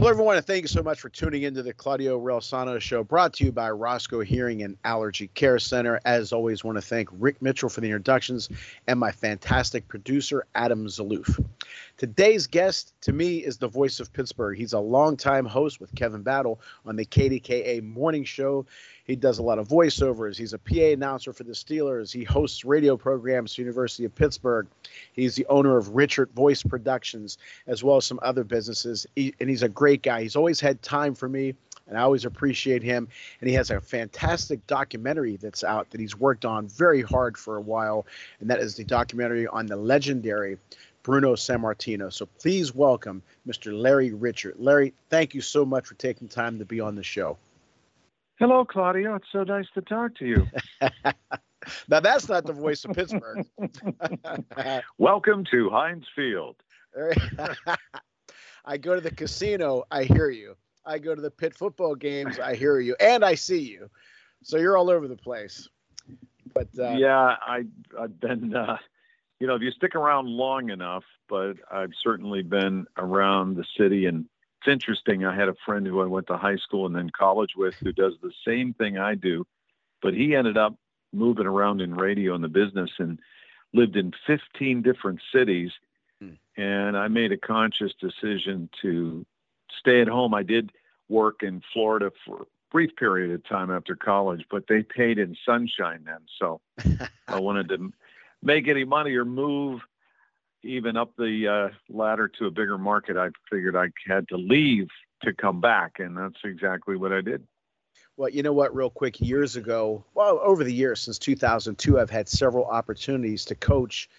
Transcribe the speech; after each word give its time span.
Hello, 0.00 0.08
everyone, 0.08 0.38
and 0.38 0.46
thank 0.46 0.62
you 0.62 0.68
so 0.68 0.82
much 0.82 0.98
for 0.98 1.10
tuning 1.10 1.42
into 1.42 1.62
the 1.62 1.74
Claudio 1.74 2.18
Relsano 2.18 2.80
Show, 2.80 3.04
brought 3.04 3.34
to 3.34 3.44
you 3.44 3.52
by 3.52 3.68
Roscoe 3.68 4.20
Hearing 4.20 4.62
and 4.62 4.78
Allergy 4.82 5.28
Care 5.34 5.58
Center. 5.58 6.00
As 6.06 6.32
always, 6.32 6.64
want 6.64 6.78
to 6.78 6.80
thank 6.80 7.10
Rick 7.12 7.42
Mitchell 7.42 7.68
for 7.68 7.82
the 7.82 7.88
introductions 7.88 8.48
and 8.86 8.98
my 8.98 9.12
fantastic 9.12 9.86
producer, 9.88 10.46
Adam 10.54 10.86
Zaloof. 10.86 11.44
Today's 12.00 12.46
guest, 12.46 12.94
to 13.02 13.12
me, 13.12 13.40
is 13.40 13.58
the 13.58 13.68
voice 13.68 14.00
of 14.00 14.10
Pittsburgh. 14.10 14.56
He's 14.56 14.72
a 14.72 14.78
longtime 14.78 15.44
host 15.44 15.82
with 15.82 15.94
Kevin 15.94 16.22
Battle 16.22 16.58
on 16.86 16.96
the 16.96 17.04
KDKA 17.04 17.82
Morning 17.82 18.24
Show. 18.24 18.64
He 19.04 19.16
does 19.16 19.38
a 19.38 19.42
lot 19.42 19.58
of 19.58 19.68
voiceovers. 19.68 20.34
He's 20.38 20.54
a 20.54 20.58
PA 20.58 20.94
announcer 20.94 21.34
for 21.34 21.44
the 21.44 21.52
Steelers. 21.52 22.10
He 22.10 22.24
hosts 22.24 22.64
radio 22.64 22.96
programs 22.96 23.54
for 23.54 23.60
University 23.60 24.06
of 24.06 24.14
Pittsburgh. 24.14 24.66
He's 25.12 25.34
the 25.34 25.44
owner 25.50 25.76
of 25.76 25.88
Richert 25.88 26.30
Voice 26.30 26.62
Productions, 26.62 27.36
as 27.66 27.84
well 27.84 27.98
as 27.98 28.06
some 28.06 28.18
other 28.22 28.44
businesses. 28.44 29.06
He, 29.14 29.34
and 29.38 29.50
he's 29.50 29.62
a 29.62 29.68
great 29.68 30.00
guy. 30.00 30.22
He's 30.22 30.36
always 30.36 30.58
had 30.58 30.80
time 30.80 31.14
for 31.14 31.28
me, 31.28 31.54
and 31.86 31.98
I 31.98 32.00
always 32.00 32.24
appreciate 32.24 32.82
him. 32.82 33.08
And 33.42 33.50
he 33.50 33.54
has 33.56 33.70
a 33.70 33.78
fantastic 33.78 34.66
documentary 34.66 35.36
that's 35.36 35.64
out 35.64 35.90
that 35.90 36.00
he's 36.00 36.16
worked 36.16 36.46
on 36.46 36.66
very 36.66 37.02
hard 37.02 37.36
for 37.36 37.58
a 37.58 37.60
while, 37.60 38.06
and 38.40 38.48
that 38.48 38.60
is 38.60 38.74
the 38.74 38.84
documentary 38.84 39.46
on 39.46 39.66
the 39.66 39.76
legendary 39.76 40.56
Bruno 41.02 41.34
Sammartino. 41.34 42.12
So 42.12 42.26
please 42.26 42.74
welcome 42.74 43.22
Mr. 43.46 43.72
Larry 43.72 44.10
Richert. 44.10 44.54
Larry, 44.58 44.94
thank 45.08 45.34
you 45.34 45.40
so 45.40 45.64
much 45.64 45.86
for 45.86 45.94
taking 45.94 46.28
time 46.28 46.58
to 46.58 46.64
be 46.64 46.80
on 46.80 46.94
the 46.94 47.02
show. 47.02 47.38
Hello, 48.38 48.64
Claudio. 48.64 49.16
It's 49.16 49.26
so 49.32 49.42
nice 49.44 49.66
to 49.74 49.82
talk 49.82 50.14
to 50.16 50.26
you. 50.26 50.46
now 51.88 52.00
that's 52.00 52.28
not 52.28 52.46
the 52.46 52.52
voice 52.52 52.84
of 52.84 52.92
Pittsburgh. 52.92 53.46
Welcome 54.98 55.44
to 55.50 55.70
Heinz 55.70 56.06
Field. 56.14 56.56
I 58.64 58.76
go 58.78 58.94
to 58.94 59.00
the 59.00 59.10
casino, 59.10 59.84
I 59.90 60.04
hear 60.04 60.30
you. 60.30 60.56
I 60.84 60.98
go 60.98 61.14
to 61.14 61.20
the 61.20 61.30
pit 61.30 61.54
football 61.56 61.94
games, 61.94 62.38
I 62.38 62.54
hear 62.54 62.80
you, 62.80 62.96
and 62.98 63.24
I 63.24 63.34
see 63.34 63.60
you. 63.60 63.90
So 64.42 64.56
you're 64.56 64.76
all 64.76 64.90
over 64.90 65.06
the 65.06 65.16
place. 65.16 65.68
But 66.52 66.68
uh, 66.78 66.92
yeah, 66.92 67.36
I 67.40 67.64
I've 67.98 68.18
been 68.18 68.56
uh, 68.56 68.78
you 69.40 69.46
know 69.46 69.54
if 69.54 69.62
you 69.62 69.70
stick 69.72 69.94
around 69.94 70.28
long 70.28 70.70
enough, 70.70 71.04
but 71.28 71.54
I've 71.72 71.92
certainly 72.02 72.42
been 72.42 72.86
around 72.96 73.56
the 73.56 73.64
city 73.76 74.06
and 74.06 74.26
it's 74.60 74.70
interesting. 74.70 75.24
I 75.24 75.34
had 75.34 75.48
a 75.48 75.54
friend 75.64 75.86
who 75.86 76.02
I 76.02 76.06
went 76.06 76.26
to 76.26 76.36
high 76.36 76.56
school 76.56 76.84
and 76.84 76.94
then 76.94 77.10
college 77.10 77.52
with 77.56 77.74
who 77.74 77.92
does 77.92 78.12
the 78.22 78.32
same 78.46 78.74
thing 78.74 78.98
I 78.98 79.14
do, 79.14 79.46
but 80.02 80.12
he 80.12 80.36
ended 80.36 80.58
up 80.58 80.74
moving 81.12 81.46
around 81.46 81.80
in 81.80 81.94
radio 81.94 82.34
in 82.34 82.42
the 82.42 82.48
business 82.48 82.90
and 82.98 83.18
lived 83.72 83.96
in 83.96 84.12
15 84.26 84.82
different 84.82 85.20
cities. 85.34 85.70
Hmm. 86.20 86.34
And 86.56 86.96
I 86.96 87.08
made 87.08 87.32
a 87.32 87.38
conscious 87.38 87.92
decision 87.98 88.68
to 88.82 89.24
stay 89.78 90.02
at 90.02 90.08
home. 90.08 90.34
I 90.34 90.42
did 90.42 90.72
work 91.08 91.42
in 91.42 91.62
Florida 91.72 92.10
for 92.26 92.42
a 92.42 92.46
brief 92.70 92.94
period 92.96 93.30
of 93.30 93.42
time 93.48 93.70
after 93.70 93.96
college, 93.96 94.44
but 94.50 94.64
they 94.68 94.82
paid 94.82 95.18
in 95.18 95.36
sunshine 95.46 96.04
then. 96.04 96.20
So 96.38 96.60
I 97.28 97.40
wanted 97.40 97.70
to 97.70 97.92
make 98.42 98.68
any 98.68 98.84
money 98.84 99.14
or 99.14 99.24
move 99.24 99.80
even 100.62 100.96
up 100.96 101.12
the 101.16 101.48
uh, 101.48 101.74
ladder 101.88 102.28
to 102.28 102.46
a 102.46 102.50
bigger 102.50 102.78
market, 102.78 103.16
I 103.16 103.28
figured 103.50 103.76
I 103.76 103.88
had 104.06 104.28
to 104.28 104.36
leave 104.36 104.88
to 105.22 105.32
come 105.32 105.60
back, 105.60 105.98
and 105.98 106.16
that's 106.16 106.38
exactly 106.44 106.96
what 106.96 107.12
I 107.12 107.20
did. 107.20 107.46
Well, 108.16 108.28
you 108.28 108.42
know 108.42 108.52
what, 108.52 108.74
real 108.74 108.90
quick, 108.90 109.20
years 109.20 109.56
ago, 109.56 110.04
well, 110.14 110.40
over 110.42 110.62
the 110.62 110.72
years 110.72 111.00
since 111.00 111.18
2002, 111.18 111.98
I've 111.98 112.10
had 112.10 112.28
several 112.28 112.66
opportunities 112.66 113.46
to 113.46 113.54
coach 113.54 114.10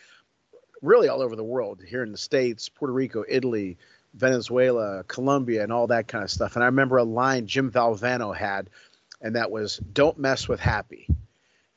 really 0.81 1.07
all 1.07 1.21
over 1.21 1.35
the 1.35 1.43
world 1.43 1.81
here 1.85 2.01
in 2.01 2.11
the 2.11 2.17
States, 2.17 2.69
Puerto 2.69 2.93
Rico, 2.93 3.23
Italy, 3.29 3.77
Venezuela, 4.15 5.03
Colombia, 5.03 5.61
and 5.63 5.71
all 5.71 5.87
that 5.87 6.07
kind 6.07 6.23
of 6.23 6.31
stuff. 6.31 6.55
And 6.55 6.63
I 6.63 6.67
remember 6.67 6.97
a 6.97 7.03
line 7.03 7.45
Jim 7.45 7.71
Valvano 7.71 8.35
had, 8.35 8.69
and 9.21 9.35
that 9.35 9.51
was, 9.51 9.77
Don't 9.77 10.17
mess 10.17 10.47
with 10.47 10.59
happy. 10.59 11.07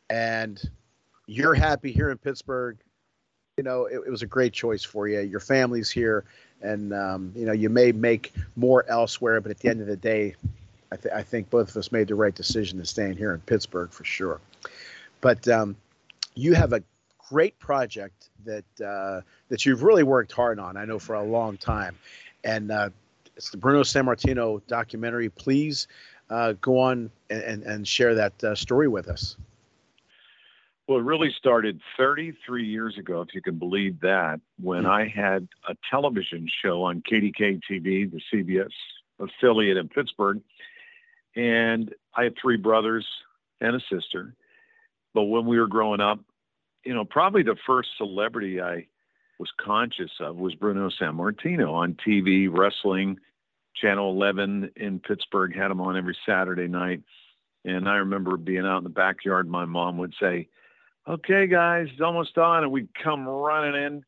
And 0.08 0.58
you're 1.26 1.54
happy 1.54 1.92
here 1.92 2.10
in 2.10 2.18
Pittsburgh 2.18 2.78
you 3.56 3.64
know, 3.64 3.86
it, 3.86 4.00
it, 4.06 4.10
was 4.10 4.22
a 4.22 4.26
great 4.26 4.52
choice 4.52 4.82
for 4.82 5.06
you. 5.06 5.20
Your 5.20 5.40
family's 5.40 5.90
here, 5.90 6.24
and 6.60 6.92
um, 6.92 7.32
you 7.36 7.46
know, 7.46 7.52
you 7.52 7.68
may 7.68 7.92
make 7.92 8.32
more 8.56 8.84
elsewhere, 8.88 9.40
but 9.40 9.50
at 9.50 9.60
the 9.60 9.68
end 9.68 9.80
of 9.80 9.86
the 9.86 9.96
day, 9.96 10.34
I, 10.90 10.96
th- 10.96 11.14
I, 11.14 11.22
think 11.22 11.50
both 11.50 11.70
of 11.70 11.76
us 11.76 11.92
made 11.92 12.08
the 12.08 12.14
right 12.14 12.34
decision 12.34 12.78
to 12.78 12.86
staying 12.86 13.16
here 13.16 13.32
in 13.32 13.40
Pittsburgh 13.40 13.90
for 13.90 14.04
sure. 14.04 14.40
But 15.20 15.46
um, 15.48 15.76
you 16.34 16.54
have 16.54 16.72
a 16.72 16.82
great 17.30 17.58
project 17.58 18.30
that 18.44 18.64
uh, 18.84 19.20
that 19.48 19.64
you've 19.64 19.82
really 19.82 20.02
worked 20.02 20.32
hard 20.32 20.58
on. 20.58 20.76
I 20.76 20.84
know 20.84 20.98
for 20.98 21.14
a 21.14 21.22
long 21.22 21.56
time, 21.56 21.96
and 22.42 22.70
uh, 22.70 22.90
it's 23.36 23.50
the 23.50 23.56
Bruno 23.56 23.82
Sammartino 23.82 24.62
documentary. 24.66 25.28
Please 25.28 25.86
uh, 26.28 26.54
go 26.60 26.80
on 26.80 27.10
and, 27.30 27.42
and, 27.42 27.62
and 27.62 27.88
share 27.88 28.16
that 28.16 28.42
uh, 28.42 28.54
story 28.56 28.88
with 28.88 29.08
us. 29.08 29.36
Well, 30.86 30.98
it 30.98 31.04
really 31.04 31.32
started 31.38 31.80
33 31.96 32.66
years 32.66 32.98
ago, 32.98 33.22
if 33.22 33.34
you 33.34 33.40
can 33.40 33.58
believe 33.58 34.00
that, 34.00 34.40
when 34.60 34.84
mm 34.84 34.90
I 34.90 35.08
had 35.08 35.48
a 35.68 35.74
television 35.90 36.46
show 36.62 36.82
on 36.82 37.02
KDKA 37.10 37.60
TV, 37.70 38.10
the 38.10 38.20
CBS 38.32 38.70
affiliate 39.18 39.78
in 39.78 39.88
Pittsburgh. 39.88 40.40
And 41.36 41.94
I 42.14 42.24
had 42.24 42.34
three 42.40 42.58
brothers 42.58 43.06
and 43.60 43.74
a 43.74 43.80
sister. 43.90 44.34
But 45.14 45.24
when 45.24 45.46
we 45.46 45.58
were 45.58 45.68
growing 45.68 46.00
up, 46.00 46.20
you 46.84 46.92
know, 46.92 47.04
probably 47.04 47.42
the 47.42 47.56
first 47.66 47.88
celebrity 47.96 48.60
I 48.60 48.86
was 49.38 49.50
conscious 49.58 50.10
of 50.20 50.36
was 50.36 50.54
Bruno 50.54 50.90
Sammartino 50.90 51.72
on 51.72 51.96
TV, 52.06 52.48
wrestling. 52.50 53.18
Channel 53.74 54.10
11 54.10 54.70
in 54.76 55.00
Pittsburgh 55.00 55.56
had 55.56 55.70
him 55.70 55.80
on 55.80 55.96
every 55.96 56.16
Saturday 56.26 56.68
night. 56.68 57.02
And 57.64 57.88
I 57.88 57.96
remember 57.96 58.36
being 58.36 58.66
out 58.66 58.78
in 58.78 58.84
the 58.84 58.90
backyard. 58.90 59.48
My 59.48 59.64
mom 59.64 59.98
would 59.98 60.14
say, 60.20 60.48
okay, 61.08 61.46
guys, 61.46 61.88
it's 61.92 62.00
almost 62.00 62.36
on. 62.38 62.64
And 62.64 62.72
we'd 62.72 62.94
come 62.94 63.26
running 63.26 63.82
in 63.82 64.04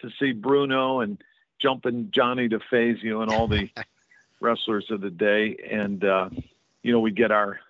to 0.00 0.10
see 0.18 0.32
Bruno 0.32 1.00
and 1.00 1.20
jumping 1.60 2.10
Johnny 2.14 2.48
DeFazio 2.48 3.22
and 3.22 3.30
all 3.30 3.48
the 3.48 3.70
wrestlers 4.40 4.90
of 4.90 5.00
the 5.00 5.10
day. 5.10 5.56
And, 5.70 6.04
uh, 6.04 6.30
you 6.82 6.92
know, 6.92 7.00
we'd 7.00 7.16
get 7.16 7.30
our 7.30 7.60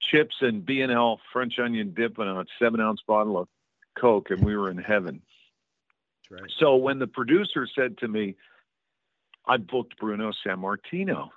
chips 0.00 0.36
and 0.40 0.64
B&L 0.64 1.20
French 1.32 1.58
onion 1.58 1.94
dip 1.94 2.18
in 2.18 2.26
a 2.26 2.44
seven 2.58 2.80
ounce 2.80 3.00
bottle 3.06 3.38
of 3.38 3.48
Coke, 3.98 4.30
and 4.30 4.44
we 4.44 4.56
were 4.56 4.70
in 4.70 4.78
heaven. 4.78 5.22
Right. 6.30 6.50
So 6.58 6.76
when 6.76 6.98
the 6.98 7.06
producer 7.06 7.66
said 7.74 7.98
to 7.98 8.08
me, 8.08 8.36
I 9.46 9.56
booked 9.56 9.98
Bruno 9.98 10.32
Sammartino 10.46 11.30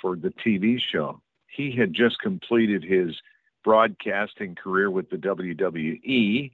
for 0.00 0.16
the 0.16 0.30
TV 0.30 0.80
show, 0.80 1.20
he 1.46 1.70
had 1.70 1.92
just 1.92 2.18
completed 2.20 2.82
his 2.82 3.16
broadcasting 3.64 4.54
career 4.54 4.90
with 4.90 5.10
the 5.10 5.16
WWE. 5.16 6.52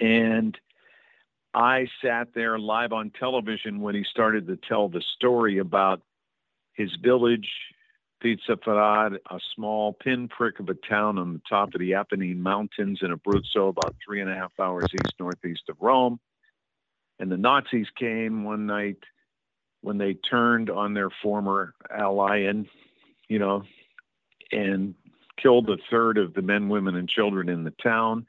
And 0.00 0.58
I 1.54 1.88
sat 2.02 2.28
there 2.34 2.58
live 2.58 2.92
on 2.92 3.10
television 3.10 3.80
when 3.80 3.94
he 3.94 4.04
started 4.04 4.46
to 4.46 4.56
tell 4.56 4.88
the 4.88 5.02
story 5.16 5.58
about 5.58 6.02
his 6.74 6.94
village, 7.02 7.48
Pizzoferrato, 8.22 9.18
a 9.30 9.40
small 9.54 9.92
pinprick 9.92 10.60
of 10.60 10.68
a 10.68 10.74
town 10.74 11.18
on 11.18 11.32
the 11.32 11.42
top 11.48 11.74
of 11.74 11.80
the 11.80 11.92
Apennine 11.92 12.40
Mountains 12.40 13.00
in 13.02 13.12
Abruzzo, 13.12 13.70
about 13.70 13.96
three 14.04 14.20
and 14.20 14.30
a 14.30 14.34
half 14.34 14.52
hours 14.60 14.86
east 14.92 15.14
northeast 15.18 15.62
of 15.68 15.76
Rome. 15.80 16.20
And 17.18 17.30
the 17.30 17.36
Nazis 17.36 17.88
came 17.96 18.44
one 18.44 18.66
night 18.66 18.98
when 19.80 19.98
they 19.98 20.14
turned 20.14 20.70
on 20.70 20.94
their 20.94 21.10
former 21.22 21.74
ally 21.90 22.38
and, 22.42 22.66
you 23.28 23.38
know, 23.38 23.64
and 24.52 24.94
killed 25.40 25.68
a 25.70 25.76
third 25.90 26.18
of 26.18 26.34
the 26.34 26.42
men, 26.42 26.68
women, 26.68 26.96
and 26.96 27.08
children 27.08 27.48
in 27.48 27.64
the 27.64 27.74
town. 27.82 28.26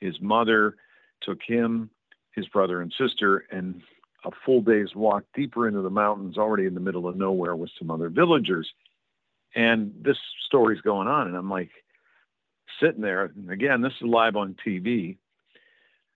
His 0.00 0.20
mother 0.20 0.76
took 1.20 1.40
him, 1.46 1.90
his 2.32 2.46
brother 2.48 2.80
and 2.80 2.92
sister, 2.98 3.44
and 3.50 3.82
a 4.24 4.30
full 4.44 4.62
day's 4.62 4.94
walk 4.94 5.24
deeper 5.34 5.68
into 5.68 5.82
the 5.82 5.90
mountains, 5.90 6.38
already 6.38 6.66
in 6.66 6.74
the 6.74 6.80
middle 6.80 7.06
of 7.06 7.16
nowhere 7.16 7.56
with 7.56 7.70
some 7.78 7.90
other 7.90 8.08
villagers. 8.08 8.68
And 9.54 9.92
this 10.02 10.16
story's 10.46 10.80
going 10.80 11.08
on, 11.08 11.28
and 11.28 11.36
I'm 11.36 11.50
like 11.50 11.70
sitting 12.80 13.02
there. 13.02 13.24
And 13.24 13.50
again, 13.50 13.82
this 13.82 13.92
is 14.00 14.06
live 14.06 14.36
on 14.36 14.56
TV. 14.66 15.16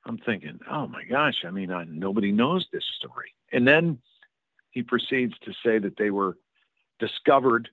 I'm 0.05 0.19
thinking, 0.19 0.61
oh 0.71 0.87
my 0.87 1.05
gosh, 1.05 1.45
I 1.45 1.51
mean, 1.51 1.73
I, 1.73 1.85
nobody 1.85 2.33
knows 2.33 2.67
this 2.73 2.85
story. 2.99 3.35
And 3.53 3.67
then 3.67 3.99
he 4.71 4.83
proceeds 4.83 5.35
to 5.45 5.53
say 5.65 5.79
that 5.79 5.97
they 5.99 6.11
were 6.11 6.37
discovered 6.99 7.69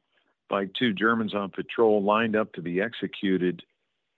by 0.49 0.65
two 0.77 0.93
Germans 0.93 1.33
on 1.33 1.49
patrol 1.49 2.03
lined 2.03 2.35
up 2.35 2.53
to 2.53 2.61
be 2.61 2.81
executed 2.81 3.63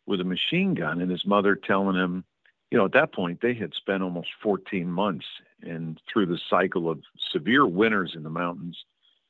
with 0.05 0.21
a 0.21 0.25
machine 0.25 0.73
gun 0.73 1.01
and 1.01 1.09
his 1.09 1.25
mother 1.25 1.55
telling 1.55 1.95
him, 1.95 2.23
you 2.71 2.77
know, 2.77 2.85
at 2.85 2.93
that 2.93 3.13
point 3.13 3.39
they 3.41 3.53
had 3.53 3.73
spent 3.73 4.03
almost 4.03 4.29
14 4.43 4.89
months 4.89 5.25
and 5.61 5.99
through 6.11 6.25
the 6.25 6.39
cycle 6.49 6.89
of 6.89 7.01
severe 7.31 7.65
winters 7.65 8.13
in 8.15 8.23
the 8.23 8.29
mountains, 8.29 8.77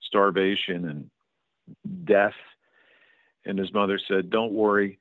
starvation 0.02 0.88
and 0.90 2.06
death. 2.06 2.34
And 3.46 3.60
his 3.60 3.74
mother 3.74 4.00
said, 4.08 4.30
don't 4.30 4.54
worry, 4.54 5.00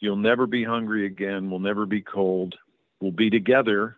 you'll 0.00 0.16
never 0.16 0.46
be 0.46 0.64
hungry 0.64 1.06
again. 1.06 1.50
We'll 1.50 1.60
never 1.60 1.86
be 1.86 2.00
cold. 2.00 2.54
We'll 3.00 3.12
be 3.12 3.30
together 3.30 3.96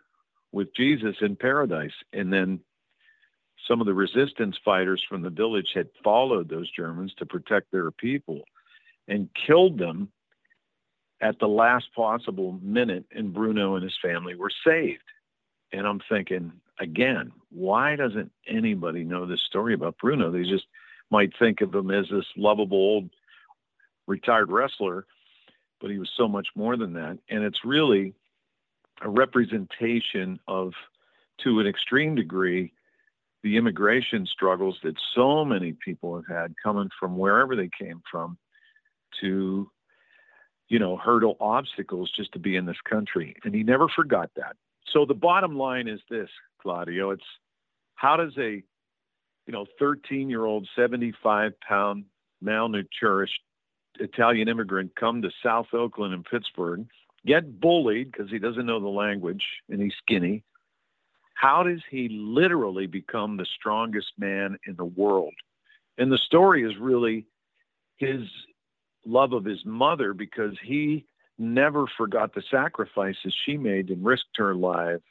with 0.53 0.75
Jesus 0.75 1.17
in 1.21 1.37
paradise. 1.37 1.93
And 2.13 2.33
then 2.33 2.61
some 3.67 3.81
of 3.81 3.87
the 3.87 3.95
resistance 3.95 4.57
fighters 4.65 5.03
from 5.09 5.23
the 5.23 5.31
village 5.31 5.69
had 5.75 5.89
followed 6.03 6.49
those 6.49 6.71
Germans 6.71 7.15
to 7.15 7.27
protect 7.27 7.71
their 7.71 7.91
people 7.91 8.43
and 9.09 9.29
killed 9.47 9.79
them 9.79 10.09
at 11.21 11.39
the 11.39 11.49
last 11.49 11.87
possible 11.95 12.59
minute, 12.63 13.07
and 13.13 13.33
Bruno 13.33 13.77
and 13.77 13.85
his 13.85 13.97
family 14.03 14.35
were 14.35 14.51
saved. 14.67 15.03
And 15.73 15.87
I'm 15.87 16.01
thinking, 16.09 16.53
again, 16.79 17.33
why 17.51 17.97
doesn't 17.97 18.31
anybody 18.47 19.05
know 19.05 19.27
this 19.27 19.43
story 19.43 19.75
about 19.75 19.97
Bruno? 19.99 20.31
They 20.31 20.43
just 20.43 20.67
might 21.11 21.33
think 21.39 21.61
of 21.61 21.75
him 21.75 21.91
as 21.91 22.07
this 22.11 22.27
lovable 22.37 22.77
old 22.77 23.11
retired 24.07 24.51
wrestler, 24.51 25.07
but 25.81 25.91
he 25.91 25.99
was 25.99 26.11
so 26.17 26.29
much 26.29 26.49
more 26.55 26.77
than 26.77 26.93
that. 26.95 27.19
And 27.31 27.43
it's 27.45 27.65
really 27.65 28.15
a 29.01 29.09
representation 29.09 30.39
of, 30.47 30.73
to 31.43 31.61
an 31.61 31.67
extreme 31.67 32.15
degree, 32.15 32.73
the 33.45 33.57
immigration 33.57 34.27
struggles 34.27 34.77
that 34.83 34.97
so 35.15 35.45
many 35.45 35.77
people 35.85 36.17
have 36.17 36.27
had 36.27 36.55
coming 36.61 36.89
from 36.99 37.17
wherever 37.17 37.55
they 37.55 37.71
came 37.79 38.03
from 38.11 38.37
to 39.21 39.71
you 40.69 40.79
know, 40.79 40.97
hurdle 40.97 41.37
obstacles 41.41 42.11
just 42.17 42.33
to 42.33 42.39
be 42.39 42.57
in 42.57 42.67
this 42.67 42.81
country. 42.89 43.37
And 43.45 43.55
he 43.55 43.63
never 43.63 43.89
forgot 43.89 44.31
that. 44.37 44.57
So 44.93 45.05
the 45.05 45.15
bottom 45.15 45.57
line 45.57 45.89
is 45.89 46.01
this, 46.11 46.29
Claudio, 46.61 47.11
it's 47.11 47.25
how 47.95 48.17
does 48.17 48.33
a, 48.39 48.63
you 49.47 49.53
know, 49.53 49.67
13 49.79 50.31
year 50.31 50.45
old, 50.45 50.67
75 50.75 51.53
pound 51.61 52.05
malnourished 52.43 53.29
Italian 54.01 54.49
immigrant 54.49 54.97
come 54.97 55.23
to 55.23 55.31
South 55.43 55.67
Oakland 55.73 56.15
and 56.15 56.25
Pittsburgh, 56.25 56.87
get 57.27 57.61
bullied 57.61 58.11
because 58.11 58.31
he 58.31 58.39
doesn't 58.39 58.67
know 58.67 58.81
the 58.81 58.89
language 58.89 59.45
and 59.69 59.81
he's 59.81 59.95
skinny. 60.03 60.43
How 61.35 61.63
does 61.63 61.83
he 61.91 62.09
literally 62.11 62.87
become 62.87 63.37
the 63.37 63.47
strongest 63.59 64.13
man 64.19 64.57
in 64.67 64.77
the 64.77 64.85
world? 64.85 65.35
And 65.99 66.11
the 66.11 66.19
story 66.19 66.65
is 66.65 66.77
really 66.79 67.27
his 67.97 68.23
love 69.05 69.33
of 69.33 69.45
his 69.45 69.65
mother 69.65 70.15
because 70.15 70.57
he 70.63 71.05
never 71.39 71.87
forgot 71.97 72.35
the 72.35 72.43
sacrifices 72.51 73.35
she 73.45 73.57
made 73.57 73.91
and 73.91 74.05
risked 74.05 74.37
her 74.37 74.55
life 74.55 75.03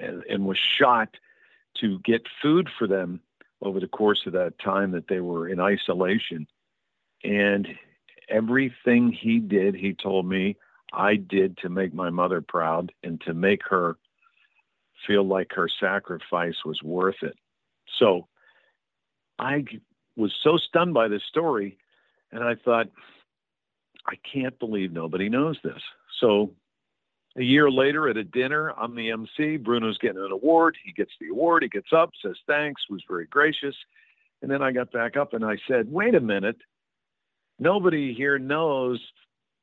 and, 0.00 0.22
and 0.24 0.44
was 0.44 0.58
shot 0.78 1.08
to 1.80 1.98
get 2.00 2.22
food 2.42 2.68
for 2.78 2.86
them 2.86 3.20
over 3.62 3.80
the 3.80 3.88
course 3.88 4.22
of 4.26 4.32
that 4.32 4.58
time 4.58 4.90
that 4.92 5.08
they 5.08 5.20
were 5.20 5.48
in 5.48 5.60
isolation. 5.60 6.46
And 7.24 7.66
everything 8.28 9.12
he 9.12 9.38
did, 9.38 9.74
he 9.74 9.94
told 9.94 10.26
me, 10.26 10.56
I 10.92 11.16
did 11.16 11.58
to 11.58 11.68
make 11.68 11.94
my 11.94 12.10
mother 12.10 12.40
proud 12.40 12.92
and 13.02 13.20
to 13.22 13.34
make 13.34 13.60
her 13.68 13.96
feel 15.06 15.24
like 15.24 15.52
her 15.52 15.68
sacrifice 15.80 16.56
was 16.64 16.82
worth 16.82 17.22
it. 17.22 17.36
So 17.98 18.28
I 19.38 19.64
was 20.16 20.32
so 20.42 20.56
stunned 20.56 20.94
by 20.94 21.08
this 21.08 21.22
story, 21.28 21.78
and 22.32 22.44
I 22.44 22.54
thought, 22.54 22.88
I 24.06 24.14
can't 24.32 24.58
believe 24.58 24.92
nobody 24.92 25.28
knows 25.28 25.58
this. 25.62 25.80
So 26.20 26.52
a 27.36 27.42
year 27.42 27.70
later 27.70 28.08
at 28.08 28.16
a 28.16 28.24
dinner, 28.24 28.72
I'm 28.76 28.94
the 28.94 29.10
MC. 29.10 29.56
Bruno's 29.56 29.98
getting 29.98 30.22
an 30.22 30.32
award. 30.32 30.76
He 30.84 30.92
gets 30.92 31.12
the 31.20 31.28
award. 31.28 31.62
He 31.62 31.68
gets 31.68 31.92
up, 31.92 32.10
says 32.22 32.36
thanks, 32.46 32.82
was 32.90 33.02
very 33.08 33.26
gracious. 33.26 33.74
And 34.42 34.50
then 34.50 34.62
I 34.62 34.72
got 34.72 34.90
back 34.90 35.16
up 35.16 35.32
and 35.32 35.44
I 35.44 35.56
said, 35.68 35.90
wait 35.90 36.14
a 36.14 36.20
minute. 36.20 36.56
Nobody 37.58 38.14
here 38.14 38.38
knows 38.38 39.00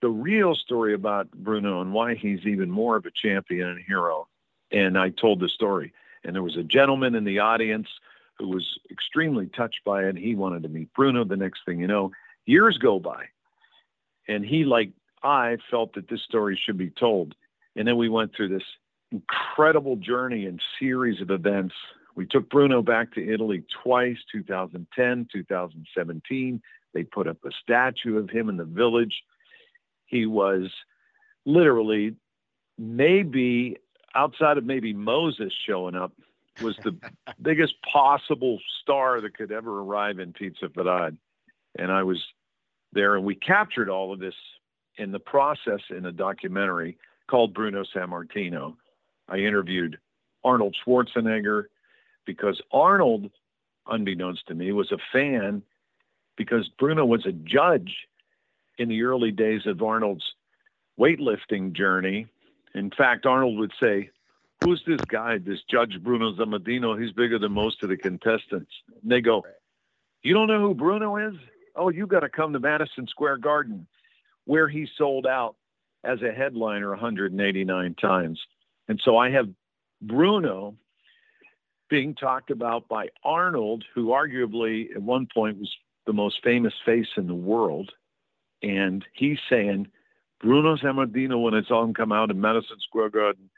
the 0.01 0.09
real 0.09 0.55
story 0.55 0.93
about 0.93 1.31
Bruno 1.31 1.81
and 1.81 1.91
why 1.91 2.13
he's 2.13 2.45
even 2.45 2.69
more 2.69 2.95
of 2.95 3.05
a 3.05 3.11
champion 3.11 3.69
and 3.69 3.83
hero. 3.85 4.27
And 4.71 4.97
I 4.97 5.09
told 5.09 5.39
the 5.39 5.49
story. 5.49 5.93
And 6.23 6.35
there 6.35 6.43
was 6.43 6.57
a 6.57 6.63
gentleman 6.63 7.15
in 7.15 7.23
the 7.23 7.39
audience 7.39 7.87
who 8.37 8.49
was 8.49 8.79
extremely 8.91 9.47
touched 9.47 9.81
by 9.85 10.03
it. 10.03 10.17
He 10.17 10.35
wanted 10.35 10.63
to 10.63 10.69
meet 10.69 10.93
Bruno. 10.93 11.23
The 11.23 11.37
next 11.37 11.61
thing 11.65 11.79
you 11.79 11.87
know, 11.87 12.11
years 12.45 12.77
go 12.77 12.99
by 12.99 13.25
and 14.27 14.45
he, 14.45 14.65
like 14.65 14.91
I, 15.23 15.57
felt 15.69 15.93
that 15.95 16.09
this 16.09 16.21
story 16.21 16.59
should 16.61 16.77
be 16.77 16.89
told. 16.89 17.35
And 17.75 17.87
then 17.87 17.97
we 17.97 18.09
went 18.09 18.35
through 18.35 18.49
this 18.49 18.63
incredible 19.11 19.95
journey 19.95 20.45
and 20.45 20.61
series 20.79 21.21
of 21.21 21.31
events. 21.31 21.75
We 22.15 22.25
took 22.25 22.49
Bruno 22.49 22.81
back 22.81 23.13
to 23.13 23.33
Italy 23.33 23.63
twice, 23.83 24.17
2010, 24.31 25.27
2017. 25.31 26.61
They 26.93 27.03
put 27.03 27.27
up 27.27 27.37
a 27.45 27.51
statue 27.61 28.17
of 28.17 28.29
him 28.29 28.49
in 28.49 28.57
the 28.57 28.65
village. 28.65 29.23
He 30.05 30.25
was 30.25 30.69
literally 31.45 32.15
maybe 32.77 33.77
outside 34.15 34.57
of 34.57 34.65
maybe 34.65 34.93
Moses 34.93 35.53
showing 35.65 35.95
up 35.95 36.13
was 36.61 36.75
the 36.83 36.95
biggest 37.41 37.75
possible 37.81 38.59
star 38.81 39.21
that 39.21 39.37
could 39.37 39.51
ever 39.51 39.81
arrive 39.81 40.19
in 40.19 40.33
Pizzoferrato. 40.33 41.17
And 41.77 41.91
I 41.91 42.03
was 42.03 42.23
there, 42.93 43.15
and 43.15 43.25
we 43.25 43.35
captured 43.35 43.89
all 43.89 44.13
of 44.13 44.19
this 44.19 44.33
in 44.97 45.11
the 45.11 45.19
process 45.19 45.81
in 45.89 46.05
a 46.05 46.11
documentary 46.11 46.97
called 47.27 47.53
Bruno 47.53 47.83
Sammartino. 47.83 48.75
I 49.29 49.37
interviewed 49.37 49.99
Arnold 50.43 50.75
Schwarzenegger 50.85 51.65
because 52.25 52.61
Arnold, 52.71 53.29
unbeknownst 53.85 54.47
to 54.47 54.55
me, 54.55 54.71
was 54.71 54.91
a 54.91 54.97
fan 55.11 55.61
because 56.37 56.69
Bruno 56.79 57.05
was 57.05 57.25
a 57.25 57.31
judge 57.31 58.07
in 58.77 58.89
the 58.89 59.03
early 59.03 59.31
days 59.31 59.65
of 59.65 59.81
Arnold's 59.81 60.33
weightlifting 60.99 61.73
journey. 61.73 62.27
In 62.75 62.91
fact, 62.91 63.25
Arnold 63.25 63.57
would 63.59 63.73
say, 63.81 64.09
Who's 64.63 64.81
this 64.87 65.01
guy, 65.07 65.37
this 65.37 65.59
Judge 65.69 66.01
Bruno 66.01 66.33
Sammartino? 66.33 66.99
He's 66.99 67.11
bigger 67.11 67.37
than 67.37 67.51
most 67.51 67.83
of 67.83 67.89
the 67.89 67.97
contestants. 67.97 68.71
And 69.01 69.11
they 69.11 69.21
go, 69.21 69.45
You 70.23 70.33
don't 70.33 70.47
know 70.47 70.59
who 70.59 70.73
Bruno 70.73 71.15
is? 71.17 71.35
oh, 71.77 71.89
you 71.89 72.07
got 72.07 72.21
to 72.21 72.29
come 72.29 72.53
to 72.53 72.59
Madison 72.59 73.07
Square 73.07 73.37
Garden, 73.37 73.87
where 74.45 74.67
he 74.67 74.87
sold 74.97 75.25
out 75.25 75.55
as 76.03 76.21
a 76.21 76.31
headliner 76.31 76.89
189 76.89 77.95
times. 77.95 78.41
And 78.87 78.99
so 79.03 79.17
I 79.17 79.29
have 79.31 79.47
Bruno 80.01 80.75
being 81.89 82.15
talked 82.15 82.51
about 82.51 82.87
by 82.87 83.07
Arnold, 83.23 83.85
who 83.93 84.07
arguably 84.07 84.91
at 84.91 85.01
one 85.01 85.27
point 85.33 85.57
was 85.59 85.71
the 86.05 86.13
most 86.13 86.39
famous 86.43 86.73
face 86.85 87.07
in 87.15 87.27
the 87.27 87.35
world. 87.35 87.91
And 88.61 89.05
he's 89.13 89.37
saying, 89.49 89.87
Bruno 90.41 90.75
Sammartino, 90.77 91.41
when 91.41 91.53
it's 91.53 91.71
all 91.71 91.91
come 91.93 92.11
out 92.11 92.31
in 92.31 92.39
Madison 92.39 92.77
Square 92.79 93.09
Garden, 93.09 93.49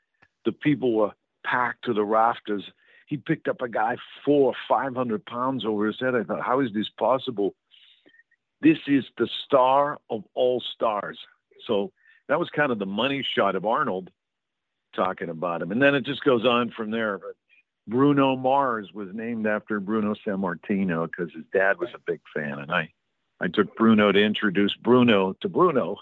the 0.45 0.51
people 0.51 0.93
were 0.93 1.11
packed 1.45 1.85
to 1.85 1.93
the 1.93 2.03
rafters. 2.03 2.63
He 3.07 3.17
picked 3.17 3.47
up 3.47 3.61
a 3.61 3.67
guy 3.67 3.97
four, 4.23 4.51
or 4.51 4.55
500 4.67 5.25
pounds 5.25 5.65
over 5.65 5.87
his 5.87 5.99
head. 5.99 6.15
I 6.15 6.23
thought, 6.23 6.41
how 6.41 6.61
is 6.61 6.71
this 6.73 6.89
possible? 6.97 7.55
this 8.61 8.77
is 8.87 9.05
the 9.17 9.27
star 9.45 9.99
of 10.09 10.23
all 10.33 10.61
stars. 10.75 11.17
So 11.65 11.91
that 12.27 12.39
was 12.39 12.49
kind 12.49 12.71
of 12.71 12.79
the 12.79 12.85
money 12.85 13.25
shot 13.35 13.55
of 13.55 13.65
Arnold 13.65 14.09
talking 14.95 15.29
about 15.29 15.61
him. 15.61 15.71
And 15.71 15.81
then 15.81 15.95
it 15.95 16.05
just 16.05 16.23
goes 16.23 16.45
on 16.45 16.71
from 16.75 16.91
there. 16.91 17.17
But 17.17 17.35
Bruno 17.87 18.35
Mars 18.35 18.89
was 18.93 19.09
named 19.13 19.47
after 19.47 19.79
Bruno 19.79 20.15
Sammartino 20.25 21.07
because 21.07 21.33
his 21.33 21.45
dad 21.53 21.79
was 21.79 21.89
a 21.95 21.99
big 22.05 22.21
fan. 22.35 22.59
And 22.59 22.71
I, 22.71 22.91
I 23.39 23.47
took 23.47 23.75
Bruno 23.75 24.11
to 24.11 24.21
introduce 24.21 24.73
Bruno 24.75 25.35
to 25.41 25.49
Bruno 25.49 25.97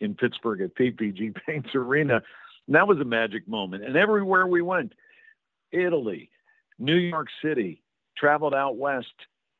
in 0.00 0.14
Pittsburgh 0.14 0.60
at 0.62 0.74
PPG 0.74 1.36
Paints 1.46 1.74
Arena. 1.74 2.22
And 2.66 2.76
that 2.76 2.88
was 2.88 2.98
a 2.98 3.04
magic 3.04 3.46
moment. 3.48 3.84
And 3.84 3.96
everywhere 3.96 4.46
we 4.46 4.62
went, 4.62 4.92
Italy, 5.72 6.30
New 6.78 6.96
York 6.96 7.28
City, 7.42 7.82
traveled 8.16 8.54
out 8.54 8.76
west, 8.76 9.06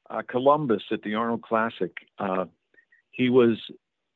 uh, 0.09 0.23
Columbus 0.27 0.83
at 0.91 1.03
the 1.03 1.15
Arnold 1.15 1.43
Classic. 1.43 1.93
Uh, 2.19 2.47
he 3.11 3.29
was 3.29 3.59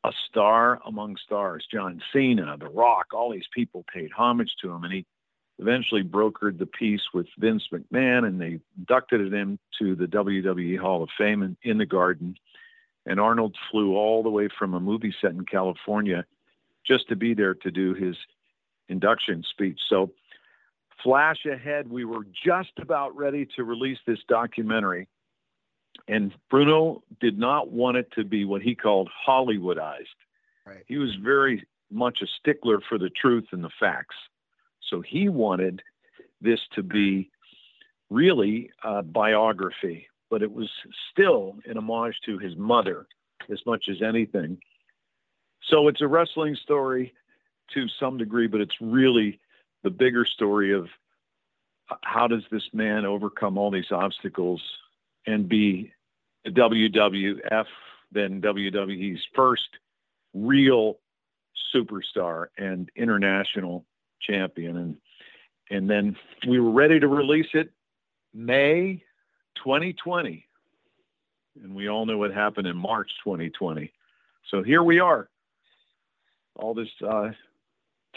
a 0.04 0.12
star 0.28 0.80
among 0.86 1.16
stars. 1.24 1.66
John 1.70 2.02
Cena, 2.12 2.56
The 2.58 2.68
Rock, 2.68 3.06
all 3.14 3.32
these 3.32 3.48
people 3.54 3.84
paid 3.92 4.10
homage 4.12 4.54
to 4.62 4.70
him, 4.70 4.84
and 4.84 4.92
he 4.92 5.06
eventually 5.58 6.02
brokered 6.02 6.58
the 6.58 6.66
peace 6.66 7.02
with 7.12 7.26
Vince 7.38 7.64
McMahon, 7.72 8.26
and 8.26 8.40
they 8.40 8.58
inducted 8.76 9.32
him 9.32 9.58
to 9.78 9.94
the 9.94 10.06
WWE 10.06 10.78
Hall 10.78 11.02
of 11.02 11.08
Fame 11.16 11.42
in, 11.42 11.56
in 11.62 11.78
the 11.78 11.86
Garden. 11.86 12.36
And 13.06 13.20
Arnold 13.20 13.56
flew 13.70 13.96
all 13.96 14.22
the 14.22 14.30
way 14.30 14.48
from 14.48 14.74
a 14.74 14.80
movie 14.80 15.14
set 15.20 15.32
in 15.32 15.44
California 15.44 16.24
just 16.86 17.08
to 17.08 17.16
be 17.16 17.34
there 17.34 17.54
to 17.54 17.70
do 17.70 17.94
his 17.94 18.16
induction 18.88 19.44
speech. 19.48 19.80
So, 19.88 20.12
flash 21.02 21.44
ahead, 21.44 21.90
we 21.90 22.04
were 22.04 22.26
just 22.44 22.72
about 22.78 23.14
ready 23.16 23.46
to 23.56 23.64
release 23.64 23.98
this 24.06 24.20
documentary 24.26 25.08
and 26.08 26.34
Bruno 26.50 27.02
did 27.20 27.38
not 27.38 27.70
want 27.70 27.96
it 27.96 28.10
to 28.12 28.24
be 28.24 28.44
what 28.44 28.62
he 28.62 28.74
called 28.74 29.10
Hollywoodized. 29.26 30.16
Right. 30.66 30.84
He 30.86 30.98
was 30.98 31.14
very 31.14 31.66
much 31.90 32.20
a 32.22 32.26
stickler 32.26 32.80
for 32.88 32.98
the 32.98 33.10
truth 33.10 33.46
and 33.52 33.62
the 33.62 33.70
facts. 33.80 34.16
So 34.90 35.00
he 35.00 35.28
wanted 35.28 35.82
this 36.40 36.60
to 36.74 36.82
be 36.82 37.30
really 38.10 38.70
a 38.82 39.02
biography, 39.02 40.08
but 40.34 40.42
it 40.42 40.52
was 40.52 40.68
still 41.12 41.54
an 41.64 41.78
homage 41.78 42.16
to 42.26 42.38
his 42.38 42.56
mother 42.56 43.06
as 43.52 43.60
much 43.66 43.84
as 43.88 44.02
anything. 44.02 44.58
So 45.70 45.86
it's 45.86 46.00
a 46.00 46.08
wrestling 46.08 46.56
story 46.60 47.14
to 47.72 47.86
some 48.00 48.18
degree, 48.18 48.48
but 48.48 48.60
it's 48.60 48.74
really 48.80 49.38
the 49.84 49.90
bigger 49.90 50.24
story 50.26 50.74
of 50.74 50.88
how 52.02 52.26
does 52.26 52.42
this 52.50 52.64
man 52.72 53.06
overcome 53.06 53.56
all 53.56 53.70
these 53.70 53.92
obstacles 53.92 54.60
and 55.24 55.48
be 55.48 55.92
a 56.44 56.50
WWF, 56.50 57.66
then 58.10 58.42
WWE's 58.42 59.22
first 59.36 59.68
real 60.34 60.98
superstar 61.72 62.46
and 62.58 62.90
international 62.96 63.84
champion. 64.20 64.78
And 64.78 64.96
and 65.70 65.88
then 65.88 66.16
we 66.48 66.58
were 66.58 66.72
ready 66.72 66.98
to 66.98 67.06
release 67.06 67.50
it 67.54 67.70
May 68.34 69.04
2020. 69.56 70.46
And 71.62 71.74
we 71.74 71.88
all 71.88 72.06
know 72.06 72.18
what 72.18 72.32
happened 72.32 72.66
in 72.66 72.76
March 72.76 73.10
2020. 73.22 73.92
So 74.50 74.62
here 74.62 74.82
we 74.82 75.00
are. 75.00 75.28
All 76.56 76.74
this 76.74 76.88
uh, 77.06 77.30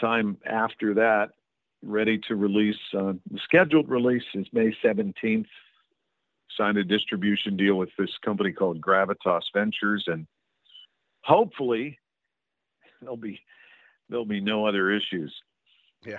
time 0.00 0.38
after 0.44 0.94
that, 0.94 1.30
ready 1.82 2.18
to 2.28 2.36
release. 2.36 2.76
Uh, 2.92 3.14
the 3.30 3.38
scheduled 3.44 3.88
release 3.88 4.24
is 4.34 4.46
May 4.52 4.76
17th. 4.84 5.46
Signed 6.56 6.78
a 6.78 6.84
distribution 6.84 7.56
deal 7.56 7.76
with 7.76 7.90
this 7.98 8.10
company 8.24 8.52
called 8.52 8.80
Gravitas 8.80 9.42
Ventures, 9.54 10.04
and 10.08 10.26
hopefully 11.22 11.98
there'll 13.00 13.16
be 13.16 13.40
there'll 14.08 14.24
be 14.24 14.40
no 14.40 14.66
other 14.66 14.90
issues. 14.90 15.32
Yeah. 16.04 16.18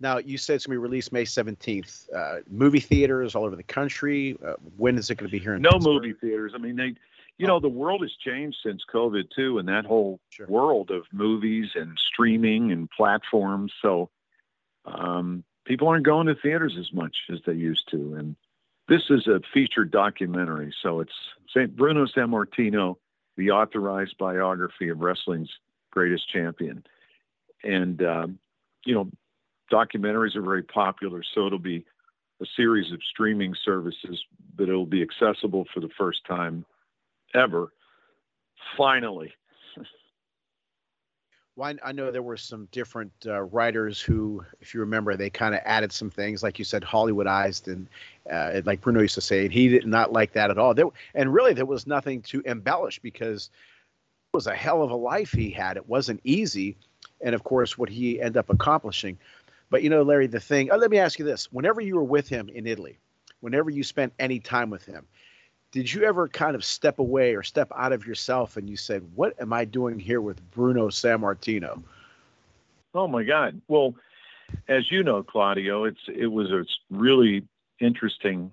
Now 0.00 0.18
you 0.18 0.38
said 0.38 0.56
it's 0.56 0.66
going 0.66 0.76
to 0.76 0.80
be 0.80 0.82
released 0.82 1.12
May 1.12 1.24
17th. 1.24 2.12
Uh, 2.14 2.40
movie 2.48 2.80
theaters 2.80 3.34
all 3.34 3.44
over 3.44 3.56
the 3.56 3.62
country. 3.62 4.36
Uh, 4.44 4.54
when 4.76 4.96
is 4.96 5.10
it 5.10 5.16
going 5.16 5.28
to 5.28 5.32
be 5.32 5.38
here? 5.42 5.54
In 5.54 5.62
no 5.62 5.72
Pittsburgh? 5.72 5.94
movie 5.94 6.12
theaters. 6.14 6.52
I 6.54 6.58
mean, 6.58 6.76
they, 6.76 6.94
you 7.38 7.46
know, 7.46 7.58
the 7.60 7.68
world 7.68 8.02
has 8.02 8.12
changed 8.12 8.58
since 8.62 8.84
COVID 8.92 9.30
too, 9.34 9.58
and 9.58 9.68
that 9.68 9.84
whole 9.86 10.20
Sure. 10.30 10.46
world 10.46 10.90
of 10.90 11.04
movies 11.12 11.70
and 11.74 11.98
streaming 11.98 12.70
and 12.70 12.88
platforms. 12.90 13.72
So 13.82 14.10
um, 14.84 15.42
people 15.64 15.88
aren't 15.88 16.06
going 16.06 16.26
to 16.28 16.34
theaters 16.36 16.76
as 16.78 16.92
much 16.92 17.16
as 17.30 17.40
they 17.44 17.54
used 17.54 17.88
to. 17.90 18.14
And 18.14 18.36
this 18.88 19.02
is 19.10 19.26
a 19.26 19.40
featured 19.52 19.90
documentary. 19.90 20.72
So 20.80 21.00
it's 21.00 21.12
St. 21.48 21.74
Bruno 21.74 22.06
Sammartino, 22.06 22.96
the 23.36 23.50
authorized 23.50 24.16
biography 24.16 24.88
of 24.90 25.00
wrestling's 25.00 25.50
greatest 25.90 26.28
champion. 26.30 26.84
And, 27.64 28.02
um, 28.02 28.38
you 28.84 28.94
know, 28.94 29.10
documentaries 29.70 30.36
are 30.36 30.42
very 30.42 30.62
popular. 30.62 31.22
So 31.34 31.46
it'll 31.46 31.58
be 31.58 31.84
a 32.40 32.46
series 32.56 32.92
of 32.92 33.00
streaming 33.10 33.54
services, 33.64 34.22
but 34.56 34.68
it'll 34.68 34.86
be 34.86 35.02
accessible 35.02 35.66
for 35.72 35.80
the 35.80 35.90
first 35.96 36.24
time 36.26 36.64
ever. 37.34 37.72
Finally. 38.76 39.32
Well, 41.58 41.74
I 41.84 41.90
know 41.90 42.12
there 42.12 42.22
were 42.22 42.36
some 42.36 42.68
different 42.70 43.10
uh, 43.26 43.42
writers 43.42 44.00
who, 44.00 44.44
if 44.60 44.74
you 44.74 44.80
remember, 44.80 45.16
they 45.16 45.28
kind 45.28 45.56
of 45.56 45.60
added 45.64 45.90
some 45.90 46.08
things, 46.08 46.40
like 46.40 46.60
you 46.60 46.64
said, 46.64 46.84
Hollywoodized, 46.84 47.66
and 47.66 47.88
uh, 48.30 48.60
like 48.64 48.80
Bruno 48.80 49.00
used 49.00 49.16
to 49.16 49.20
say, 49.20 49.44
and 49.44 49.52
he 49.52 49.66
did 49.66 49.84
not 49.84 50.12
like 50.12 50.34
that 50.34 50.52
at 50.52 50.58
all. 50.58 50.72
There, 50.72 50.86
and 51.16 51.34
really, 51.34 51.54
there 51.54 51.66
was 51.66 51.84
nothing 51.84 52.22
to 52.22 52.42
embellish 52.46 53.00
because 53.00 53.50
it 54.32 54.36
was 54.36 54.46
a 54.46 54.54
hell 54.54 54.84
of 54.84 54.92
a 54.92 54.96
life 54.96 55.32
he 55.32 55.50
had. 55.50 55.76
It 55.76 55.88
wasn't 55.88 56.20
easy, 56.22 56.76
and 57.20 57.34
of 57.34 57.42
course, 57.42 57.76
what 57.76 57.88
he 57.88 58.20
ended 58.20 58.36
up 58.36 58.50
accomplishing. 58.50 59.18
But 59.70 59.82
you 59.82 59.90
know, 59.90 60.02
Larry, 60.02 60.26
the 60.26 60.40
thing. 60.40 60.70
Oh, 60.70 60.76
let 60.76 60.90
me 60.90 60.98
ask 60.98 61.18
you 61.18 61.24
this: 61.24 61.52
Whenever 61.52 61.80
you 61.80 61.96
were 61.96 62.04
with 62.04 62.28
him 62.28 62.48
in 62.48 62.66
Italy, 62.66 62.98
whenever 63.40 63.70
you 63.70 63.82
spent 63.82 64.12
any 64.18 64.40
time 64.40 64.70
with 64.70 64.84
him, 64.84 65.06
did 65.72 65.92
you 65.92 66.04
ever 66.04 66.28
kind 66.28 66.54
of 66.54 66.64
step 66.64 66.98
away 66.98 67.34
or 67.34 67.42
step 67.42 67.70
out 67.76 67.92
of 67.92 68.06
yourself 68.06 68.56
and 68.56 68.68
you 68.68 68.76
said, 68.76 69.02
"What 69.14 69.40
am 69.40 69.52
I 69.52 69.64
doing 69.64 69.98
here 69.98 70.20
with 70.20 70.50
Bruno 70.50 70.88
Sammartino?" 70.88 71.82
Oh 72.94 73.06
my 73.06 73.22
God. 73.22 73.60
Well, 73.68 73.94
as 74.68 74.90
you 74.90 75.02
know, 75.02 75.22
Claudio, 75.22 75.84
it's 75.84 76.00
it 76.08 76.28
was 76.28 76.50
a 76.50 76.64
really 76.90 77.46
interesting 77.80 78.50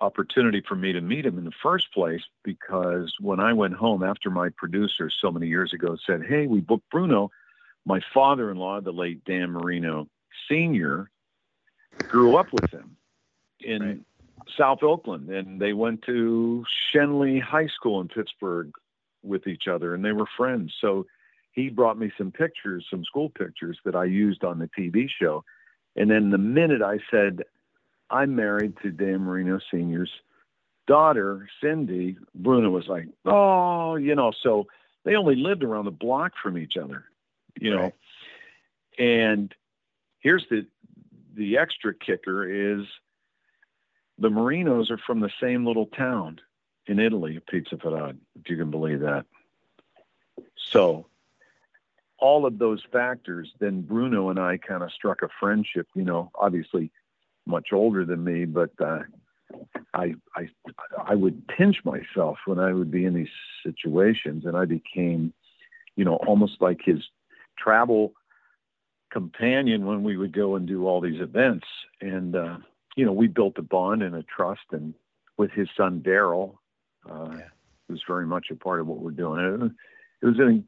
opportunity 0.00 0.60
for 0.60 0.74
me 0.74 0.92
to 0.92 1.00
meet 1.00 1.24
him 1.24 1.38
in 1.38 1.44
the 1.44 1.52
first 1.62 1.92
place 1.92 2.22
because 2.42 3.14
when 3.20 3.38
I 3.38 3.52
went 3.52 3.74
home 3.74 4.02
after 4.02 4.30
my 4.30 4.48
producer 4.48 5.08
so 5.08 5.30
many 5.30 5.46
years 5.46 5.72
ago 5.72 5.96
said, 6.04 6.24
"Hey, 6.24 6.48
we 6.48 6.60
booked 6.60 6.90
Bruno," 6.90 7.30
my 7.84 8.00
father-in-law, 8.14 8.80
the 8.80 8.92
late 8.92 9.24
Dan 9.24 9.50
Marino 9.50 10.08
Sr., 10.48 11.10
grew 12.08 12.36
up 12.36 12.52
with 12.52 12.70
him 12.70 12.96
in 13.60 13.82
Right. 13.82 14.00
South 14.56 14.82
Oakland, 14.82 15.28
and 15.30 15.60
they 15.60 15.72
went 15.72 16.02
to 16.02 16.64
Schenley 16.92 17.40
High 17.40 17.68
School 17.68 18.00
in 18.00 18.08
Pittsburgh 18.08 18.72
with 19.22 19.46
each 19.46 19.68
other, 19.68 19.94
and 19.94 20.04
they 20.04 20.12
were 20.12 20.26
friends. 20.36 20.74
So 20.80 21.06
he 21.52 21.68
brought 21.68 21.98
me 21.98 22.12
some 22.18 22.32
pictures, 22.32 22.86
some 22.90 23.04
school 23.04 23.30
pictures 23.30 23.78
that 23.84 23.94
I 23.94 24.04
used 24.04 24.42
on 24.42 24.58
the 24.58 24.68
TV 24.68 25.08
show. 25.08 25.44
And 25.94 26.10
then 26.10 26.30
the 26.30 26.38
minute 26.38 26.82
I 26.82 26.98
said, 27.10 27.44
I'm 28.10 28.34
married 28.34 28.74
to 28.82 28.90
Dan 28.90 29.20
Marino 29.20 29.60
Sr.'s 29.70 30.10
daughter, 30.86 31.48
Cindy, 31.62 32.16
Bruno 32.34 32.70
was 32.70 32.88
like, 32.88 33.06
oh, 33.24 33.96
you 33.96 34.14
know, 34.14 34.32
so 34.42 34.66
they 35.04 35.14
only 35.14 35.36
lived 35.36 35.62
around 35.62 35.84
the 35.84 35.90
block 35.90 36.32
from 36.42 36.58
each 36.58 36.76
other, 36.76 37.04
you 37.60 37.70
know. 37.70 37.82
Right. 37.82 37.94
And 38.98 39.54
here's 40.20 40.46
the 40.50 40.66
the 41.34 41.58
extra 41.58 41.94
kicker 41.94 42.46
is 42.46 42.86
the 44.18 44.28
Marinos 44.28 44.90
are 44.90 44.98
from 44.98 45.20
the 45.20 45.30
same 45.40 45.66
little 45.66 45.86
town 45.86 46.40
in 46.86 46.98
Italy, 46.98 47.40
Pizzoferrato, 47.50 48.16
if 48.38 48.50
you 48.50 48.56
can 48.56 48.70
believe 48.70 49.00
that. 49.00 49.24
So 50.70 51.06
all 52.18 52.46
of 52.46 52.58
those 52.58 52.82
factors, 52.92 53.52
then 53.58 53.82
Bruno 53.82 54.30
and 54.30 54.38
I 54.38 54.56
kind 54.56 54.82
of 54.82 54.92
struck 54.92 55.22
a 55.22 55.28
friendship, 55.40 55.88
you 55.94 56.04
know, 56.04 56.30
obviously 56.34 56.90
much 57.46 57.68
older 57.72 58.04
than 58.04 58.22
me, 58.22 58.44
but 58.44 58.70
uh, 58.80 59.00
I, 59.94 60.14
I, 60.36 60.48
I 61.04 61.14
would 61.14 61.46
pinch 61.48 61.78
myself 61.84 62.38
when 62.46 62.58
I 62.58 62.72
would 62.72 62.90
be 62.90 63.04
in 63.04 63.14
these 63.14 63.28
situations 63.64 64.44
and 64.44 64.56
I 64.56 64.64
became, 64.64 65.32
you 65.96 66.04
know, 66.04 66.16
almost 66.16 66.60
like 66.60 66.80
his 66.84 67.00
travel 67.58 68.12
companion 69.10 69.86
when 69.86 70.02
we 70.02 70.16
would 70.16 70.32
go 70.32 70.56
and 70.56 70.66
do 70.66 70.86
all 70.86 71.00
these 71.00 71.20
events. 71.20 71.66
And, 72.00 72.34
uh, 72.34 72.58
you 72.96 73.04
know, 73.04 73.12
we 73.12 73.26
built 73.26 73.58
a 73.58 73.62
bond 73.62 74.02
and 74.02 74.14
a 74.14 74.22
trust 74.22 74.62
and 74.72 74.94
with 75.36 75.50
his 75.52 75.68
son, 75.76 76.00
Daryl, 76.00 76.56
uh, 77.08 77.36
Yeah. 77.38 77.48
was 77.88 78.02
very 78.06 78.26
much 78.26 78.50
a 78.50 78.54
part 78.54 78.80
of 78.80 78.86
what 78.86 78.98
we're 78.98 79.10
doing. 79.10 79.40
It, 79.40 79.72
it 80.22 80.26
was 80.26 80.38
an 80.38 80.66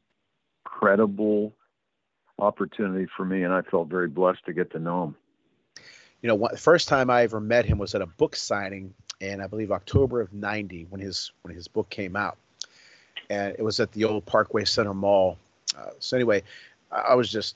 incredible 0.65 1.53
opportunity 2.39 3.07
for 3.15 3.25
me, 3.25 3.43
and 3.43 3.53
I 3.53 3.61
felt 3.61 3.87
very 3.87 4.07
blessed 4.07 4.45
to 4.45 4.53
get 4.53 4.71
to 4.71 4.79
know 4.79 5.05
him. 5.05 5.15
You 6.21 6.27
know, 6.27 6.35
one, 6.35 6.51
the 6.51 6.57
first 6.59 6.87
time 6.87 7.09
I 7.09 7.23
ever 7.23 7.39
met 7.39 7.65
him 7.65 7.77
was 7.77 7.95
at 7.95 8.01
a 8.01 8.05
book 8.05 8.35
signing 8.35 8.93
in 9.21 9.41
I 9.41 9.47
believe 9.47 9.71
October 9.71 10.21
of 10.21 10.33
'90 10.33 10.87
when 10.89 10.99
his 10.99 11.31
when 11.43 11.55
his 11.55 11.67
book 11.67 11.89
came 11.89 12.15
out, 12.15 12.37
and 13.29 13.55
it 13.57 13.63
was 13.63 13.79
at 13.79 13.91
the 13.93 14.03
old 14.03 14.25
Parkway 14.25 14.65
Center 14.65 14.93
Mall. 14.93 15.37
Uh, 15.77 15.91
so 15.99 16.17
anyway, 16.17 16.43
I, 16.95 17.15
was 17.15 17.31
just 17.31 17.55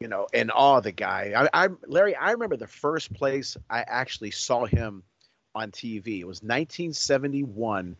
you 0.00 0.08
know 0.08 0.26
in 0.32 0.50
awe 0.50 0.78
of 0.78 0.84
the 0.84 0.92
guy. 0.92 1.48
I, 1.52 1.64
I 1.64 1.68
Larry, 1.86 2.14
I 2.14 2.32
remember 2.32 2.56
the 2.56 2.66
first 2.66 3.12
place 3.12 3.56
I 3.70 3.80
actually 3.80 4.30
saw 4.30 4.66
him 4.66 5.02
on 5.54 5.70
TV. 5.70 6.20
It 6.20 6.26
was 6.26 6.42
1971 6.42 7.96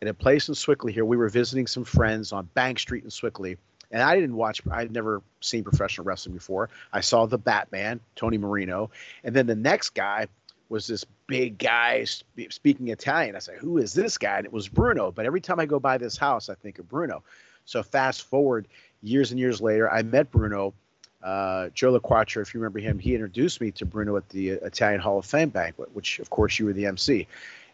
in 0.00 0.08
a 0.08 0.14
place 0.14 0.48
in 0.48 0.54
Sewickley. 0.54 0.92
Here 0.92 1.04
we 1.04 1.16
were 1.16 1.28
visiting 1.28 1.66
some 1.66 1.84
friends 1.84 2.32
on 2.32 2.48
Bank 2.54 2.78
Street 2.78 3.04
in 3.04 3.10
Sewickley. 3.10 3.56
And 3.90 4.02
I 4.02 4.14
didn't 4.14 4.36
watch, 4.36 4.62
I'd 4.70 4.92
never 4.92 5.20
seen 5.40 5.64
professional 5.64 6.04
wrestling 6.04 6.34
before. 6.34 6.70
I 6.92 7.00
saw 7.00 7.26
the 7.26 7.38
Batman, 7.38 8.00
Tony 8.14 8.38
Marino. 8.38 8.90
And 9.24 9.34
then 9.34 9.46
the 9.46 9.56
next 9.56 9.90
guy 9.90 10.28
was 10.68 10.86
this 10.86 11.04
big 11.26 11.58
guy 11.58 12.04
sp- 12.06 12.50
speaking 12.50 12.88
Italian. 12.88 13.34
I 13.34 13.40
said, 13.40 13.58
Who 13.58 13.78
is 13.78 13.92
this 13.92 14.16
guy? 14.16 14.38
And 14.38 14.46
it 14.46 14.52
was 14.52 14.68
Bruno. 14.68 15.10
But 15.10 15.26
every 15.26 15.40
time 15.40 15.58
I 15.58 15.66
go 15.66 15.80
by 15.80 15.98
this 15.98 16.16
house, 16.16 16.48
I 16.48 16.54
think 16.54 16.78
of 16.78 16.88
Bruno. 16.88 17.24
So 17.64 17.82
fast 17.82 18.22
forward 18.22 18.68
years 19.02 19.30
and 19.30 19.40
years 19.40 19.60
later, 19.60 19.90
I 19.90 20.02
met 20.02 20.30
Bruno. 20.30 20.74
Uh, 21.22 21.68
Joe 21.74 21.98
LaQuattro, 21.98 22.40
if 22.40 22.54
you 22.54 22.60
remember 22.60 22.78
him, 22.78 22.98
he 22.98 23.14
introduced 23.14 23.60
me 23.60 23.70
to 23.72 23.84
Bruno 23.84 24.16
at 24.16 24.28
the 24.30 24.50
Italian 24.50 25.00
Hall 25.00 25.18
of 25.18 25.26
Fame 25.26 25.50
banquet, 25.50 25.94
which 25.94 26.18
of 26.18 26.30
course 26.30 26.58
you 26.58 26.64
were 26.64 26.72
the 26.72 26.86
MC. 26.86 27.26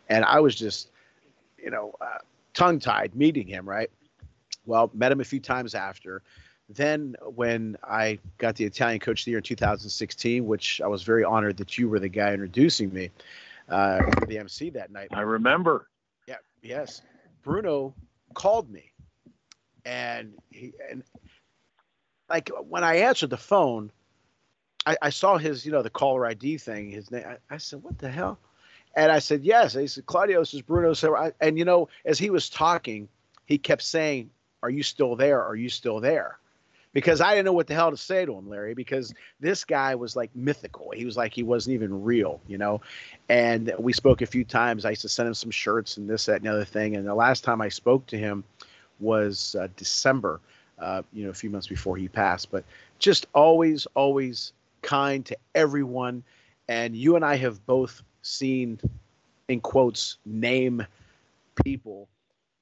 And 0.09 0.25
I 0.25 0.40
was 0.40 0.54
just, 0.54 0.88
you 1.56 1.71
know, 1.71 1.95
uh, 2.00 2.18
tongue 2.54 2.80
tied 2.80 3.14
meeting 3.14 3.47
him, 3.47 3.68
right? 3.68 3.90
Well, 4.64 4.90
met 4.95 5.12
him 5.12 5.21
a 5.21 5.25
few 5.25 5.40
times 5.40 5.75
after. 5.75 6.23
Then, 6.68 7.14
when 7.23 7.76
I 7.85 8.18
got 8.38 8.56
the 8.56 8.64
Italian 8.64 8.99
Coach 8.99 9.21
of 9.21 9.25
the 9.26 9.30
Year 9.33 9.38
in 9.38 9.45
2016, 9.45 10.45
which 10.45 10.80
I 10.80 10.88
was 10.88 11.04
very 11.04 11.23
honored 11.23 11.59
that 11.59 11.78
you 11.78 11.88
were 11.88 12.00
the 12.00 12.09
guy 12.09 12.33
introducing 12.33 12.92
me, 12.92 13.11
uh, 13.68 14.00
were 14.18 14.26
the 14.26 14.38
MC 14.38 14.71
that 14.71 14.90
night. 14.90 15.09
I 15.12 15.21
remember. 15.21 15.88
Yeah, 16.26 16.37
yes, 16.62 17.02
Bruno 17.45 17.95
called 18.35 18.68
me, 18.68 18.90
and 19.87 20.35
he 20.50 20.73
and 20.90 21.02
like 22.28 22.50
when 22.69 22.85
I 22.85 22.97
answered 22.97 23.31
the 23.31 23.37
phone, 23.37 23.93
I, 24.85 24.97
I 25.00 25.11
saw 25.11 25.38
his 25.38 25.64
you 25.64 25.73
know 25.73 25.83
the 25.83 25.90
caller 25.90 26.26
ID 26.26 26.59
thing. 26.59 26.90
His 26.90 27.11
name. 27.11 27.25
I, 27.26 27.55
I 27.55 27.59
said, 27.59 27.83
"What 27.83 27.99
the 27.99 28.11
hell?" 28.11 28.38
And 28.95 29.11
I 29.11 29.21
said, 29.21 29.45
"Yes." 29.45 29.75
And 29.75 29.83
he 29.83 29.88
said, 29.88 30.05
"Claudio, 30.07 30.40
this 30.40 30.52
is 30.52 30.62
Bruno." 30.62 30.93
So, 30.93 31.33
and 31.40 31.57
you 31.57 31.64
know, 31.64 31.88
as 32.05 32.19
he 32.19 32.31
was 32.31 32.50
talking, 32.50 33.09
he 33.47 33.59
kept 33.59 33.83
saying, 33.83 34.31
"Are 34.62 34.71
you 34.71 34.83
still 34.83 35.14
there? 35.14 35.43
Are 35.43 35.57
you 35.57 35.69
still 35.69 36.00
there?" 36.00 36.38
because 36.93 37.21
I 37.21 37.33
didn't 37.35 37.45
know 37.45 37.52
what 37.52 37.66
the 37.66 37.75
hell 37.75 37.90
to 37.90 37.97
say 37.99 38.25
to 38.25 38.33
him, 38.33 38.49
Larry, 38.49 38.73
because 38.73 39.12
this 39.38 39.64
guy 39.64 39.97
was 39.97 40.16
like 40.16 40.35
mythical. 40.35 40.93
He 40.97 41.05
was 41.05 41.14
like 41.14 41.35
he 41.35 41.43
wasn't 41.43 41.75
even 41.75 42.05
real, 42.05 42.40
you 42.47 42.57
know. 42.57 42.81
And 43.28 43.71
we 43.78 43.93
spoke 43.93 44.23
a 44.23 44.26
few 44.26 44.45
times. 44.45 44.87
I 44.87 44.90
used 44.90 45.02
to 45.02 45.11
send 45.11 45.28
him 45.28 45.35
some 45.35 45.50
shirts 45.50 45.99
and 45.99 46.09
this, 46.09 46.25
that, 46.25 46.37
and 46.37 46.47
the 46.47 46.52
other 46.52 46.64
thing. 46.64 46.97
And 46.97 47.07
the 47.07 47.14
last 47.14 47.45
time 47.45 47.61
I 47.61 47.69
spoke 47.69 48.07
to 48.07 48.16
him 48.16 48.45
was 49.00 49.57
uh, 49.59 49.69
December, 49.76 50.41
uh, 50.79 51.03
you 51.12 51.25
know, 51.25 51.31
a 51.31 51.35
few 51.35 51.50
months 51.50 51.67
before 51.67 51.97
he 51.97 52.09
passed. 52.09 52.50
But 52.50 52.65
just 52.99 53.26
always, 53.35 53.87
always 53.95 54.53
kind 54.83 55.25
to 55.26 55.37
everyone. 55.55 56.23
And 56.69 56.97
you 56.97 57.17
and 57.17 57.25
I 57.25 57.37
have 57.37 57.65
both 57.67 58.03
seen, 58.23 58.81
in 59.49 59.61
quotes, 59.61 60.19
name 60.25 60.85
people, 61.65 62.09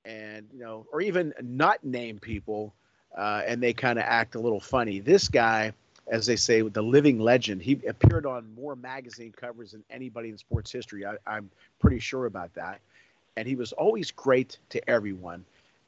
and 0.04 0.46
you 0.52 0.60
know, 0.60 0.86
or 0.92 1.00
even 1.00 1.32
not 1.40 1.82
name 1.84 2.18
people 2.18 2.74
uh, 3.16 3.42
and 3.46 3.62
they 3.62 3.72
kind 3.72 3.98
of 3.98 4.04
act 4.06 4.34
a 4.34 4.40
little 4.40 4.60
funny. 4.60 5.00
This 5.00 5.28
guy, 5.28 5.72
as 6.08 6.26
they 6.26 6.36
say, 6.36 6.62
the 6.62 6.82
living 6.82 7.18
legend, 7.18 7.62
he 7.62 7.80
appeared 7.86 8.26
on 8.26 8.52
more 8.54 8.76
magazine 8.76 9.32
covers 9.32 9.72
than 9.72 9.84
anybody 9.90 10.30
in 10.30 10.38
sports 10.38 10.70
history. 10.72 11.06
I, 11.06 11.16
I'm 11.26 11.50
pretty 11.78 12.00
sure 12.00 12.26
about 12.26 12.52
that. 12.54 12.80
And 13.36 13.46
he 13.46 13.56
was 13.56 13.72
always 13.72 14.10
great 14.10 14.58
to 14.70 14.90
everyone. 14.90 15.44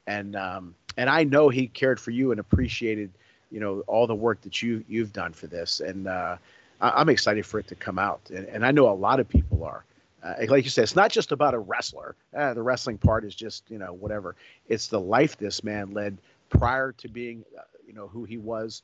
And 0.07 0.35
um, 0.35 0.75
and 0.97 1.09
I 1.09 1.23
know 1.23 1.49
he 1.49 1.67
cared 1.67 1.99
for 1.99 2.11
you 2.11 2.31
and 2.31 2.39
appreciated, 2.39 3.11
you 3.51 3.59
know, 3.59 3.81
all 3.87 4.07
the 4.07 4.15
work 4.15 4.41
that 4.41 4.61
you 4.61 4.83
you've 4.87 5.13
done 5.13 5.33
for 5.33 5.47
this. 5.47 5.79
And 5.79 6.07
uh, 6.07 6.37
I, 6.81 7.01
am 7.01 7.09
excited 7.09 7.45
for 7.45 7.59
it 7.59 7.67
to 7.67 7.75
come 7.75 7.99
out. 7.99 8.21
And, 8.29 8.47
and 8.47 8.65
I 8.65 8.71
know 8.71 8.89
a 8.89 8.93
lot 8.93 9.19
of 9.19 9.27
people 9.29 9.63
are. 9.63 9.83
Uh, 10.23 10.33
like 10.47 10.63
you 10.63 10.69
said, 10.69 10.83
it's 10.83 10.95
not 10.95 11.11
just 11.11 11.31
about 11.31 11.53
a 11.53 11.59
wrestler. 11.59 12.15
Uh, 12.35 12.53
the 12.53 12.61
wrestling 12.61 12.97
part 12.97 13.23
is 13.23 13.35
just, 13.35 13.69
you 13.69 13.77
know, 13.77 13.93
whatever. 13.93 14.35
It's 14.67 14.87
the 14.87 14.99
life 14.99 15.37
this 15.37 15.63
man 15.63 15.91
led 15.91 16.17
prior 16.49 16.91
to 16.93 17.07
being, 17.07 17.45
uh, 17.57 17.61
you 17.85 17.93
know, 17.93 18.07
who 18.07 18.23
he 18.23 18.37
was. 18.37 18.81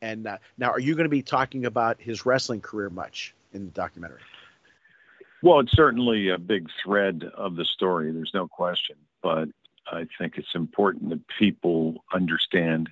And 0.00 0.26
uh, 0.26 0.38
now, 0.58 0.70
are 0.70 0.80
you 0.80 0.94
going 0.96 1.04
to 1.04 1.10
be 1.10 1.22
talking 1.22 1.66
about 1.66 2.00
his 2.00 2.26
wrestling 2.26 2.60
career 2.60 2.90
much 2.90 3.34
in 3.52 3.64
the 3.64 3.70
documentary? 3.70 4.20
Well, 5.42 5.60
it's 5.60 5.72
certainly 5.72 6.28
a 6.28 6.38
big 6.38 6.68
thread 6.82 7.24
of 7.34 7.54
the 7.56 7.64
story. 7.64 8.10
There's 8.10 8.32
no 8.34 8.48
question. 8.48 8.96
But 9.22 9.48
I 9.90 10.06
think 10.18 10.38
it's 10.38 10.54
important 10.54 11.10
that 11.10 11.26
people 11.38 12.04
understand. 12.12 12.88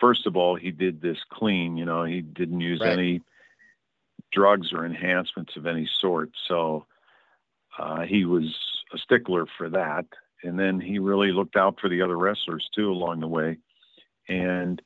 First 0.00 0.26
of 0.26 0.36
all, 0.36 0.56
he 0.56 0.70
did 0.70 1.00
this 1.00 1.18
clean. 1.30 1.76
You 1.76 1.84
know, 1.84 2.04
he 2.04 2.20
didn't 2.20 2.60
use 2.60 2.80
right. 2.80 2.92
any 2.92 3.22
drugs 4.32 4.72
or 4.72 4.84
enhancements 4.84 5.56
of 5.56 5.66
any 5.66 5.88
sort. 6.00 6.30
So 6.48 6.86
uh, 7.78 8.02
he 8.02 8.24
was 8.24 8.56
a 8.92 8.98
stickler 8.98 9.46
for 9.58 9.70
that 9.70 10.06
and 10.42 10.58
then 10.58 10.80
he 10.80 10.98
really 10.98 11.32
looked 11.32 11.56
out 11.56 11.78
for 11.80 11.88
the 11.88 12.02
other 12.02 12.16
wrestlers 12.16 12.68
too 12.74 12.90
along 12.90 13.20
the 13.20 13.28
way. 13.28 13.58
And 14.28 14.82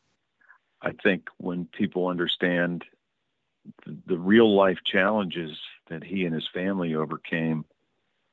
I 0.83 0.92
think 1.02 1.28
when 1.38 1.66
people 1.66 2.08
understand 2.08 2.84
the, 3.84 3.97
the 4.06 4.19
real 4.19 4.54
life 4.54 4.78
challenges 4.84 5.58
that 5.89 6.04
he 6.04 6.25
and 6.25 6.34
his 6.34 6.49
family 6.52 6.95
overcame, 6.95 7.65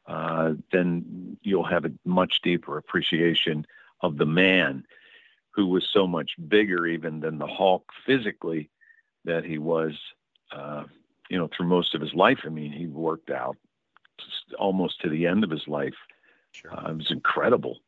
uh, 0.08 0.54
then 0.72 1.38
you'll 1.42 1.64
have 1.64 1.86
a 1.86 1.92
much 2.06 2.42
deeper 2.44 2.78
appreciation 2.78 3.66
of 4.02 4.18
the 4.18 4.26
man 4.26 4.86
who 5.52 5.68
was 5.68 5.88
so 5.94 6.08
much 6.08 6.32
bigger 6.48 6.86
even 6.88 7.20
than 7.20 7.38
the 7.38 7.48
Hulk 7.48 7.86
physically 8.06 8.70
that 9.26 9.46
he 9.46 9.58
was, 9.58 9.94
uh, 10.52 10.84
you 11.30 11.38
know, 11.38 11.48
through 11.56 11.68
most 11.68 11.96
of 11.96 12.02
his 12.02 12.14
life. 12.14 12.40
I 12.44 12.50
mean, 12.50 12.72
he 12.72 12.88
worked 12.88 13.30
out 13.30 13.56
almost 14.58 15.02
to 15.02 15.10
the 15.10 15.28
end 15.28 15.44
of 15.44 15.50
his 15.50 15.68
life 15.68 15.96
Sure. 16.54 16.74
Uh, 16.74 16.92
it 16.92 16.98
was 16.98 17.12
incredible. 17.12 17.80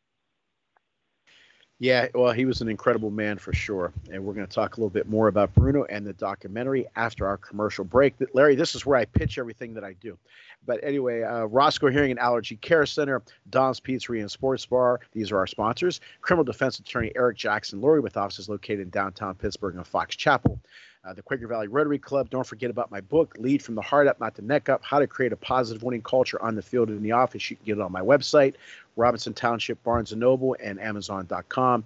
Yeah, 1.80 2.08
well, 2.16 2.32
he 2.32 2.46
was 2.46 2.62
an 2.62 2.70
incredible 2.70 3.12
man 3.12 3.38
for 3.38 3.52
sure. 3.52 3.92
And 4.10 4.24
we're 4.24 4.34
going 4.34 4.48
to 4.48 4.54
talk 4.54 4.78
a 4.78 4.80
little 4.80 4.90
bit 4.90 5.10
more 5.10 5.28
about 5.28 5.54
Bruno 5.54 5.84
and 5.86 6.08
the 6.08 6.14
documentary 6.14 6.86
after 6.96 7.28
our 7.28 7.38
commercial 7.38 7.84
break. 7.84 8.16
Larry, 8.34 8.56
this 8.56 8.76
is 8.76 8.86
where 8.86 8.98
I 8.98 9.04
pitch 9.04 9.38
everything 9.38 9.74
that 9.74 9.84
I 9.84 9.94
do. 9.94 10.18
But 10.66 10.80
anyway, 10.84 11.24
uh, 11.24 11.46
Roscoe 11.46 11.90
Hearing 11.90 12.12
and 12.12 12.20
Allergy 12.20 12.56
Care 12.56 12.86
Center, 12.86 13.22
Don's 13.50 13.82
Pizzeria 13.82 14.22
and 14.22 14.32
Sports 14.32 14.66
Bar, 14.66 15.02
these 15.12 15.32
are 15.32 15.38
our 15.38 15.48
sponsors. 15.48 16.00
Criminal 16.22 16.46
defense 16.46 16.80
attorney 16.80 17.12
Eric 17.16 17.38
Jackson 17.38 17.82
Lurie 17.82 18.02
with 18.02 18.16
offices 18.16 18.48
located 18.48 18.80
in 18.80 18.90
downtown 18.90 19.36
Pittsburgh 19.36 19.76
and 19.76 19.86
Fox 19.86 20.16
Chapel 20.16 20.60
uh, 21.06 21.14
the 21.14 21.22
Quaker 21.22 21.48
Valley 21.48 21.68
Rotary 21.68 22.00
Club. 22.00 22.30
Don't 22.30 22.46
forget 22.46 22.70
about 22.70 22.92
my 22.92 23.02
book, 23.02 23.36
Lead 23.38 23.62
from 23.62 23.76
the 23.76 23.82
Heart 23.82 24.08
Up, 24.08 24.20
Not 24.20 24.36
the 24.36 24.42
Neck 24.42 24.70
Up 24.70 24.84
How 24.84 25.00
to 25.00 25.08
Create 25.08 25.32
a 25.32 25.36
Positive 25.36 25.84
Winning 25.84 26.02
Culture 26.02 26.42
on 26.42 26.56
the 26.56 26.62
Field 26.62 26.90
and 26.90 26.98
in 26.98 27.04
the 27.04 27.12
Office. 27.12 27.50
You 27.50 27.58
can 27.58 27.66
get 27.66 27.78
it 27.78 27.82
on 27.82 27.92
my 27.92 28.02
website, 28.02 28.56
Robinson 28.96 29.34
Township, 29.34 29.82
Barnes 29.84 30.12
and 30.12 30.20
Noble, 30.20 30.56
and 30.62 30.80
Amazon.com. 30.80 31.86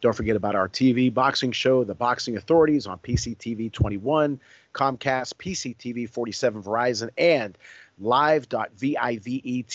Don't 0.00 0.14
forget 0.14 0.36
about 0.36 0.54
our 0.54 0.68
TV 0.68 1.12
boxing 1.12 1.50
show, 1.50 1.82
The 1.82 1.94
Boxing 1.94 2.36
Authorities 2.36 2.86
on 2.86 2.98
PCTV 2.98 3.72
21, 3.72 4.40
Comcast, 4.72 5.34
PCTV 5.34 6.08
47, 6.08 6.62
Verizon, 6.62 7.10
and 7.18 7.58
live.vivetv 8.00 9.74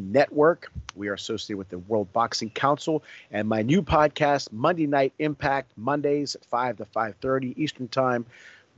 network. 0.00 0.70
We 0.94 1.08
are 1.08 1.14
associated 1.14 1.58
with 1.58 1.68
the 1.68 1.78
World 1.78 2.12
Boxing 2.12 2.50
Council 2.50 3.02
and 3.30 3.48
my 3.48 3.62
new 3.62 3.82
podcast, 3.82 4.52
Monday 4.52 4.86
Night 4.86 5.12
Impact, 5.18 5.72
Mondays 5.76 6.34
at 6.34 6.44
5 6.44 6.76
to 6.78 6.84
5.30 6.84 7.58
Eastern 7.58 7.88
Time 7.88 8.26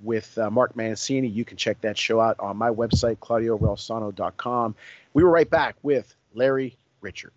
with 0.03 0.37
uh, 0.39 0.51
Mark 0.51 0.77
Mancini. 0.77 1.29
You 1.29 1.45
can 1.45 1.57
check 1.57 1.81
that 1.83 1.97
show 1.99 2.21
out 2.21 2.39
on 2.41 2.57
my 2.57 2.71
website, 2.71 3.17
claudiorelsano.com. 3.19 4.75
We 5.15 5.25
were 5.25 5.31
right 5.31 5.49
back 5.49 5.77
with 5.83 6.15
Larry 6.35 6.77
Richert. 7.03 7.31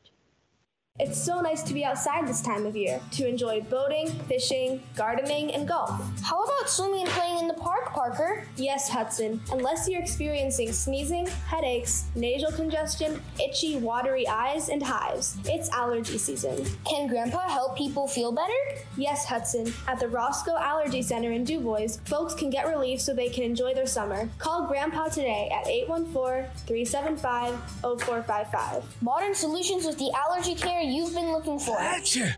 It's 1.02 1.18
so 1.18 1.40
nice 1.40 1.64
to 1.64 1.74
be 1.74 1.86
outside 1.86 2.28
this 2.28 2.42
time 2.42 2.66
of 2.66 2.76
year 2.76 3.00
to 3.12 3.26
enjoy 3.26 3.62
boating, 3.62 4.10
fishing, 4.28 4.84
gardening, 4.98 5.54
and 5.54 5.66
golf. 5.66 5.92
How 6.22 6.44
about 6.44 6.70
swimming 6.70 7.04
and 7.04 7.10
playing 7.12 7.40
in 7.40 7.48
the 7.48 7.54
park, 7.54 7.94
Parker? 7.94 8.46
Yes, 8.58 8.90
Hudson. 8.90 9.40
Unless 9.54 9.88
you're 9.88 10.02
experiencing 10.02 10.74
sneezing, 10.74 11.26
headaches, 11.48 12.08
nasal 12.16 12.52
congestion, 12.52 13.22
itchy, 13.42 13.78
watery 13.78 14.28
eyes, 14.28 14.68
and 14.68 14.84
hives, 14.84 15.38
it's 15.46 15.70
allergy 15.70 16.18
season. 16.18 16.66
Can 16.86 17.08
Grandpa 17.08 17.48
help 17.48 17.78
people 17.78 18.06
feel 18.06 18.34
better? 18.34 18.52
Yes, 18.98 19.26
Hudson. 19.26 19.72
At 19.88 20.02
the 20.02 20.10
Roscoe 20.10 20.58
Allergy 20.58 21.02
Center 21.02 21.32
in 21.32 21.46
DuBois, 21.46 21.98
folks 22.04 22.34
can 22.34 22.50
get 22.50 22.68
relief 22.68 23.00
so 23.00 23.14
they 23.14 23.30
can 23.30 23.46
enjoy 23.46 23.74
their 23.74 23.88
summer. 23.88 24.30
Call 24.38 24.68
Grandpa 24.68 25.08
today 25.08 25.50
at 25.50 25.66
814 25.66 26.50
375 26.68 27.54
0455. 28.02 29.02
Modern 29.02 29.34
solutions 29.34 29.86
with 29.86 29.98
the 29.98 30.12
allergy 30.14 30.56
care 30.56 30.89
you've 30.94 31.14
been 31.14 31.32
looking 31.32 31.60
for. 31.60 31.78
Gotcha. 31.78 32.38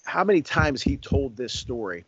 how 0.06 0.24
many 0.24 0.42
times 0.42 0.82
he 0.82 0.98
told 0.98 1.36
this 1.36 1.54
story? 1.54 2.06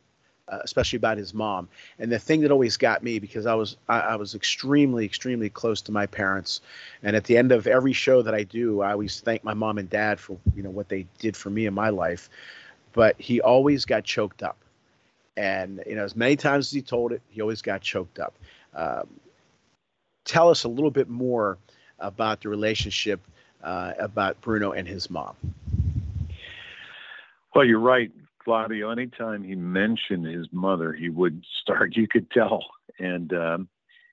Uh, 0.48 0.60
especially 0.64 0.98
about 0.98 1.18
his 1.18 1.34
mom. 1.34 1.68
And 2.00 2.12
the 2.12 2.20
thing 2.20 2.42
that 2.42 2.52
always 2.52 2.78
got 2.78 3.04
me 3.04 3.20
because 3.20 3.46
I 3.46 3.56
was 3.56 3.78
I, 3.90 4.00
I, 4.00 4.16
was 4.16 4.36
extremely 4.36 5.06
extremely 5.06 5.50
close 5.50 5.82
to 5.84 5.92
my 5.92 6.06
parents, 6.06 6.62
and 7.04 7.16
at 7.16 7.24
the 7.24 7.38
end 7.38 7.52
of 7.52 7.68
every 7.68 7.94
show 7.94 8.22
that 8.22 8.36
I 8.36 8.44
do, 8.44 8.82
I 8.82 8.92
always 8.92 9.22
thank 9.22 9.44
my 9.44 9.54
mom 9.54 9.78
and 9.78 9.90
dad 9.90 10.20
for 10.20 10.38
you 10.56 10.64
know 10.64 10.70
what 10.70 10.90
they 10.90 11.08
did 11.20 11.36
for 11.36 11.50
me 11.50 11.66
in 11.66 11.74
my 11.74 11.90
life. 11.90 12.30
But 12.94 13.20
he 13.20 13.42
always 13.42 13.86
got 13.86 14.04
choked 14.04 14.44
up, 14.44 14.58
and 15.36 15.84
you 15.88 15.96
know 15.96 16.04
as 16.04 16.16
many 16.16 16.36
times 16.36 16.68
as 16.68 16.72
he 16.72 16.82
told 16.82 17.12
it, 17.12 17.22
he 17.30 17.42
always 17.42 17.62
got 17.62 17.82
choked 17.82 18.20
up. 18.20 18.36
Um, 18.74 19.08
tell 20.26 20.50
us 20.50 20.64
a 20.64 20.70
little 20.70 20.92
bit 20.92 21.10
more 21.10 21.58
about 22.00 22.42
the 22.42 22.50
relationship 22.50 23.20
uh, 23.64 23.94
about 23.98 24.40
Bruno 24.42 24.74
and 24.74 24.88
his 24.88 25.10
mom. 25.10 25.36
Well, 27.56 27.66
you're 27.66 27.80
right. 27.80 28.12
Claudio, 28.46 28.92
anytime 28.92 29.44
he 29.44 29.56
mentioned 29.56 30.26
his 30.26 30.48
mother, 30.52 30.94
he 30.94 31.10
would 31.10 31.44
start, 31.62 31.96
you 31.96 32.08
could 32.08 32.30
tell. 32.30 32.64
And 33.00 33.34
um, 33.34 33.68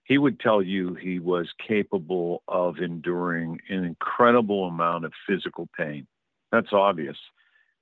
he 0.05 0.16
would 0.16 0.40
tell 0.40 0.62
you 0.62 0.95
he 0.95 1.18
was 1.18 1.49
capable 1.66 2.42
of 2.49 2.79
enduring 2.79 3.61
an 3.68 3.85
incredible 3.85 4.64
amount 4.64 5.05
of 5.05 5.12
physical 5.29 5.68
pain. 5.77 6.07
That's 6.51 6.73
obvious. 6.73 7.16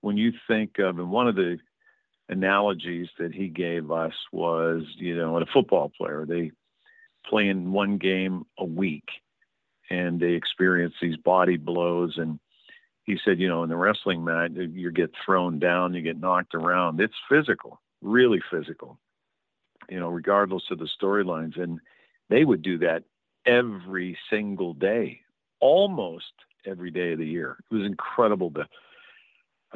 When 0.00 0.16
you 0.16 0.32
think 0.48 0.78
of, 0.80 0.98
and 0.98 1.10
one 1.10 1.28
of 1.28 1.36
the 1.36 1.58
analogies 2.28 3.08
that 3.18 3.32
he 3.32 3.48
gave 3.48 3.92
us 3.92 4.14
was, 4.32 4.82
you 4.96 5.16
know, 5.16 5.38
a 5.38 5.46
football 5.46 5.92
player, 5.96 6.26
they 6.26 6.50
play 7.26 7.48
in 7.48 7.72
one 7.72 7.96
game 7.96 8.44
a 8.58 8.64
week 8.64 9.08
and 9.88 10.18
they 10.18 10.32
experience 10.32 10.94
these 11.00 11.16
body 11.16 11.56
blows 11.56 12.14
and 12.16 12.40
he 13.04 13.18
said, 13.24 13.40
you 13.40 13.48
know, 13.48 13.62
in 13.62 13.68
the 13.68 13.76
wrestling 13.76 14.24
mat, 14.24 14.52
you 14.54 14.90
get 14.92 15.12
thrown 15.24 15.58
down, 15.58 15.94
you 15.94 16.02
get 16.02 16.20
knocked 16.20 16.54
around. 16.54 17.00
It's 17.00 17.14
physical, 17.28 17.80
really 18.02 18.40
physical, 18.50 18.98
you 19.88 19.98
know, 19.98 20.08
regardless 20.08 20.64
of 20.70 20.78
the 20.78 20.88
storylines. 21.00 21.60
And 21.60 21.80
they 22.28 22.44
would 22.44 22.62
do 22.62 22.78
that 22.78 23.04
every 23.46 24.16
single 24.28 24.74
day, 24.74 25.20
almost 25.60 26.32
every 26.66 26.90
day 26.90 27.12
of 27.12 27.18
the 27.18 27.26
year. 27.26 27.56
It 27.70 27.74
was 27.74 27.86
incredible 27.86 28.50
the 28.50 28.66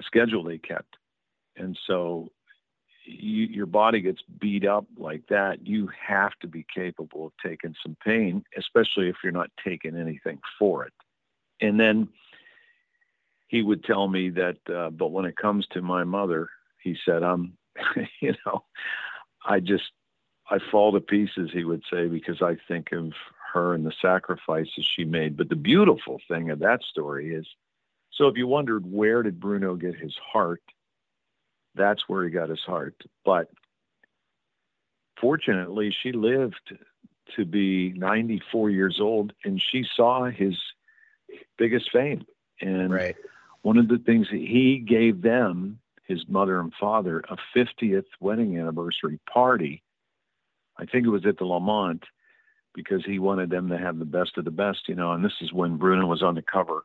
schedule 0.03 0.45
they 0.45 0.59
kept. 0.59 0.97
And 1.57 1.79
so 1.87 2.31
you, 3.05 3.47
your 3.47 3.67
body 3.67 4.01
gets 4.01 4.23
beat 4.41 4.67
up 4.67 4.87
like 4.97 5.27
that, 5.29 5.67
you 5.67 5.89
have 6.07 6.33
to 6.41 6.47
be 6.47 6.65
capable 6.75 7.27
of 7.27 7.33
taking 7.43 7.75
some 7.83 7.97
pain, 8.05 8.45
especially 8.57 9.09
if 9.09 9.17
you're 9.23 9.33
not 9.33 9.51
taking 9.63 9.97
anything 9.97 10.41
for 10.59 10.85
it. 10.85 10.93
And 11.61 11.79
then 11.79 12.09
he 13.55 13.63
would 13.63 13.85
tell 13.85 14.09
me 14.09 14.31
that, 14.31 14.57
uh, 14.69 14.91
but 14.91 15.13
when 15.13 15.27
it 15.27 15.37
comes 15.37 15.65
to 15.69 15.81
my 15.81 16.03
mother, 16.03 16.49
he 16.83 16.97
said, 17.05 17.23
I'm, 17.23 17.57
you 18.21 18.35
know, 18.45 18.65
I 19.47 19.61
just, 19.61 19.93
I 20.51 20.59
fall 20.73 20.91
to 20.91 21.01
pieces, 21.01 21.51
he 21.53 21.63
would 21.63 21.85
say, 21.89 22.09
because 22.09 22.43
I 22.43 22.57
think 22.67 22.91
of 22.91 23.13
her 23.53 23.75
and 23.75 23.87
the 23.87 23.93
sacrifices 24.03 24.85
she 24.85 25.05
made. 25.05 25.37
But 25.37 25.51
the 25.51 25.55
beautiful 25.55 26.21
thing 26.27 26.51
of 26.51 26.59
that 26.59 26.83
story 26.83 27.33
is, 27.33 27.47
so 28.11 28.27
if 28.27 28.37
you 28.37 28.49
wondered 28.49 28.91
where 28.91 29.23
did 29.23 29.39
Bruno 29.39 29.77
get 29.77 29.95
his 29.95 30.17
heart, 30.17 30.63
that's 31.77 32.09
where 32.09 32.25
he 32.25 32.31
got 32.31 32.49
his 32.49 32.65
heart. 32.67 33.01
But 33.25 33.51
fortunately, 35.21 35.95
she 36.03 36.11
lived 36.11 36.77
to 37.37 37.45
be 37.45 37.93
94 37.93 38.71
years 38.71 38.99
old 39.01 39.33
and 39.45 39.63
she 39.63 39.87
saw 39.95 40.25
his 40.25 40.59
biggest 41.57 41.93
fame. 41.93 42.27
And 42.61 42.93
right 42.93 43.17
one 43.65 43.79
of 43.79 43.89
the 43.89 43.97
things 43.97 44.27
that 44.31 44.37
he 44.37 44.77
gave 44.79 45.23
them, 45.23 45.79
his 46.07 46.29
mother 46.29 46.61
and 46.61 46.71
father, 46.79 47.25
a 47.31 47.39
50th 47.57 48.05
wedding 48.21 48.59
anniversary 48.59 49.19
party. 49.27 49.83
I 50.77 50.85
think 50.85 51.07
it 51.07 51.11
was 51.11 51.25
at 51.25 51.39
the 51.39 51.47
LeMont 51.47 52.03
because 52.75 53.03
he 53.07 53.19
wanted 53.19 53.49
them 53.49 53.71
to 53.71 53.79
have 53.79 53.99
the 53.99 54.05
best 54.05 54.37
of 54.37 54.45
the 54.45 54.51
best, 54.51 54.81
you 54.87 54.95
know. 54.95 55.13
And 55.13 55.25
this 55.25 55.33
is 55.41 55.51
when 55.51 55.79
Bruno 55.79 56.07
was 56.07 56.23
on 56.23 56.35
the 56.35 56.43
cover 56.43 56.85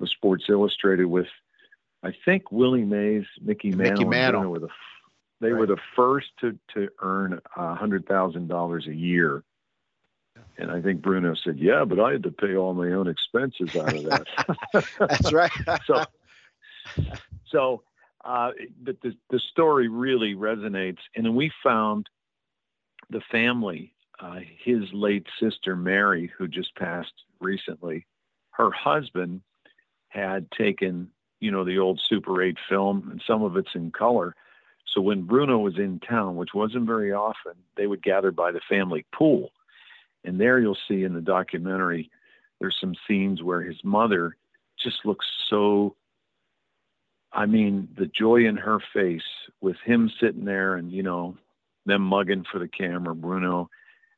of 0.00 0.08
Sports 0.08 0.44
Illustrated 0.48 1.06
with, 1.06 1.26
I 2.04 2.12
think 2.24 2.52
Willie 2.52 2.84
Mays, 2.84 3.24
Mickey 3.42 3.72
Mantle, 3.72 3.90
Mickey 3.90 4.04
Mantle. 4.04 4.50
were 4.50 4.60
the 4.60 4.68
they 5.40 5.50
right. 5.50 5.58
were 5.58 5.66
the 5.66 5.78
first 5.96 6.28
to 6.42 6.56
to 6.74 6.90
earn 7.00 7.40
a 7.56 7.74
hundred 7.74 8.06
thousand 8.06 8.46
dollars 8.46 8.86
a 8.86 8.94
year. 8.94 9.42
And 10.58 10.70
I 10.70 10.80
think 10.80 11.02
Bruno 11.02 11.34
said, 11.34 11.58
"Yeah, 11.58 11.84
but 11.84 11.98
I 11.98 12.12
had 12.12 12.22
to 12.22 12.30
pay 12.30 12.54
all 12.54 12.72
my 12.72 12.92
own 12.92 13.08
expenses 13.08 13.74
out 13.74 13.96
of 13.96 14.04
that." 14.04 14.26
That's 14.98 15.32
right. 15.32 15.50
so 15.86 16.04
so, 17.46 17.82
uh, 18.24 18.50
but 18.82 19.00
the, 19.00 19.16
the 19.30 19.40
story 19.50 19.88
really 19.88 20.34
resonates. 20.34 20.98
And 21.16 21.24
then 21.24 21.34
we 21.34 21.50
found 21.62 22.08
the 23.08 23.22
family, 23.32 23.94
uh, 24.20 24.40
his 24.62 24.84
late 24.92 25.26
sister, 25.40 25.76
Mary, 25.76 26.30
who 26.36 26.46
just 26.46 26.74
passed 26.76 27.12
recently, 27.40 28.06
her 28.50 28.70
husband 28.70 29.40
had 30.08 30.50
taken, 30.50 31.08
you 31.40 31.50
know, 31.50 31.64
the 31.64 31.78
old 31.78 32.00
Super 32.08 32.42
8 32.42 32.56
film, 32.68 33.08
and 33.10 33.22
some 33.26 33.42
of 33.42 33.56
it's 33.56 33.74
in 33.74 33.90
color. 33.90 34.34
So 34.92 35.00
when 35.00 35.22
Bruno 35.22 35.58
was 35.58 35.78
in 35.78 36.00
town, 36.00 36.36
which 36.36 36.52
wasn't 36.52 36.86
very 36.86 37.12
often, 37.12 37.52
they 37.76 37.86
would 37.86 38.02
gather 38.02 38.32
by 38.32 38.50
the 38.50 38.60
family 38.68 39.06
pool. 39.14 39.52
And 40.24 40.40
there 40.40 40.58
you'll 40.58 40.76
see 40.88 41.04
in 41.04 41.14
the 41.14 41.20
documentary, 41.20 42.10
there's 42.60 42.76
some 42.80 42.94
scenes 43.06 43.42
where 43.42 43.62
his 43.62 43.82
mother 43.84 44.36
just 44.78 45.04
looks 45.04 45.26
so 45.48 45.94
I 47.32 47.46
mean, 47.46 47.88
the 47.96 48.06
joy 48.06 48.46
in 48.46 48.56
her 48.56 48.80
face 48.92 49.22
with 49.60 49.76
him 49.84 50.10
sitting 50.20 50.44
there 50.44 50.74
and, 50.74 50.90
you 50.90 51.02
know, 51.02 51.36
them 51.86 52.02
mugging 52.02 52.44
for 52.50 52.58
the 52.58 52.68
camera, 52.68 53.14
Bruno, 53.14 53.70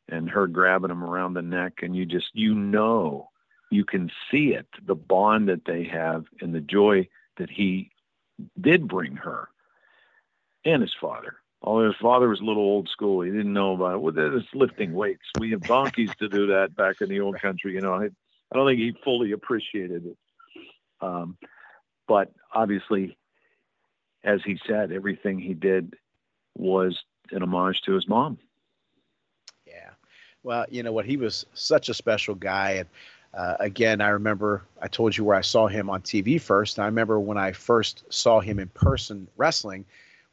and 0.09 0.29
her 0.31 0.47
grabbing 0.47 0.91
him 0.91 1.05
around 1.05 1.35
the 1.35 1.43
neck. 1.43 1.81
And 1.83 1.95
you 1.95 2.07
just, 2.07 2.31
you 2.33 2.55
know, 2.55 3.29
you 3.71 3.85
can 3.85 4.11
see 4.31 4.55
it, 4.55 4.67
the 4.87 4.95
bond 4.95 5.49
that 5.49 5.65
they 5.65 5.85
have 5.85 6.25
and 6.41 6.55
the 6.55 6.61
joy 6.61 7.09
that 7.37 7.51
he 7.51 7.91
did 8.61 8.89
bring 8.89 9.17
her 9.17 9.49
and 10.65 10.83
his 10.83 10.95
father. 11.01 11.37
Although 11.63 11.87
his 11.87 12.01
father 12.01 12.29
was 12.29 12.41
a 12.41 12.45
little 12.45 12.65
old 12.65 12.89
school, 12.89 13.23
he 13.23 13.31
didn't 13.31 13.53
know 13.53 13.75
about 13.75 13.95
it. 13.95 14.01
Well, 14.01 14.13
this 14.13 14.45
lifting 14.53 14.95
weights. 14.95 15.23
We 15.39 15.53
have 15.53 15.63
donkeys 15.63 16.11
to 16.19 16.29
do 16.29 16.49
that 16.49 16.75
back 16.75 17.01
in 17.01 17.09
the 17.09 17.21
old 17.21 17.39
country. 17.41 17.75
You 17.75 17.81
know, 17.81 17.95
I, 17.95 18.07
I 18.07 18.55
don't 18.57 18.67
think 18.67 18.81
he 18.81 18.97
fully 19.05 19.33
appreciated 19.33 20.07
it. 20.07 20.17
Um, 21.01 21.37
but 22.07 22.33
obviously, 22.53 23.17
as 24.25 24.41
he 24.45 24.59
said, 24.67 24.93
everything 24.93 25.39
he 25.39 25.55
did 25.55 25.95
was 26.57 27.03
an 27.31 27.43
homage 27.43 27.81
to 27.83 27.93
his 27.93 28.09
mom. 28.09 28.39
Yeah. 29.67 29.91
Well, 30.43 30.67
you 30.71 30.83
know 30.83 30.93
what? 30.93 31.07
He 31.07 31.17
was 31.17 31.47
such 31.55 31.89
a 31.89 31.95
special 31.95 32.35
guy. 32.35 32.73
And 32.73 32.89
uh, 33.35 33.57
again, 33.61 34.01
I 34.01 34.09
remember 34.09 34.63
I 34.81 34.89
told 34.89 35.17
you 35.17 35.25
where 35.25 35.37
I 35.37 35.43
saw 35.43 35.67
him 35.67 35.89
on 35.89 36.03
TV 36.03 36.41
first. 36.41 36.79
I 36.79 36.87
remember 36.87 37.19
when 37.19 37.39
I 37.39 37.53
first 37.53 38.05
saw 38.13 38.41
him 38.41 38.59
in 38.59 38.69
person 38.69 39.29
wrestling 39.37 39.85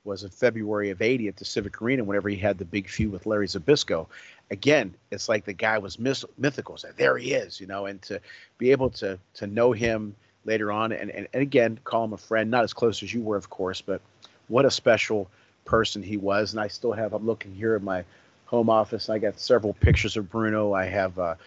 was 0.04 0.24
in 0.24 0.30
February 0.30 0.90
of 0.90 1.02
80 1.02 1.28
at 1.28 1.36
the 1.36 1.46
Civic 1.46 1.82
Arena 1.82 2.04
whenever 2.04 2.30
he 2.30 2.38
had 2.38 2.58
the 2.58 2.66
big 2.66 2.90
feud 2.90 3.12
with 3.12 3.26
Larry 3.26 3.48
Zbyszko. 3.48 4.08
Again, 4.50 4.96
it's 5.12 5.30
like 5.30 5.46
the 5.46 5.54
guy 5.54 5.78
was 5.78 6.00
mythical. 6.00 6.78
So 6.78 6.90
there 6.96 7.18
he 7.18 7.34
is, 7.34 7.60
you 7.60 7.68
know, 7.68 7.86
and 7.86 8.02
to 8.04 8.20
be 8.58 8.72
able 8.72 8.90
to 8.92 9.20
to 9.36 9.48
know 9.48 9.72
him 9.72 10.16
later 10.50 10.72
on. 10.72 10.92
And, 10.92 11.10
and, 11.12 11.28
and 11.34 11.42
again, 11.42 11.80
call 11.86 12.04
him 12.04 12.14
a 12.14 12.18
friend, 12.18 12.52
not 12.52 12.64
as 12.64 12.74
close 12.74 13.02
as 13.02 13.14
you 13.14 13.22
were, 13.22 13.38
of 13.38 13.50
course, 13.50 13.80
but 13.80 14.02
what 14.50 14.66
a 14.66 14.72
special 14.72 15.30
person 15.64 16.04
he 16.04 16.18
was. 16.18 16.52
And 16.52 16.60
I 16.60 16.68
still 16.68 16.92
have, 16.92 17.14
I'm 17.14 17.26
looking 17.26 17.56
here 17.56 17.76
at 17.76 17.84
my 17.84 18.04
home 18.46 18.70
office. 18.70 19.10
I 19.10 19.20
got 19.20 19.40
several 19.40 19.74
pictures 19.74 20.18
of 20.18 20.30
Bruno. 20.30 20.74
I 20.74 20.86
have 20.86 21.18
a 21.18 21.38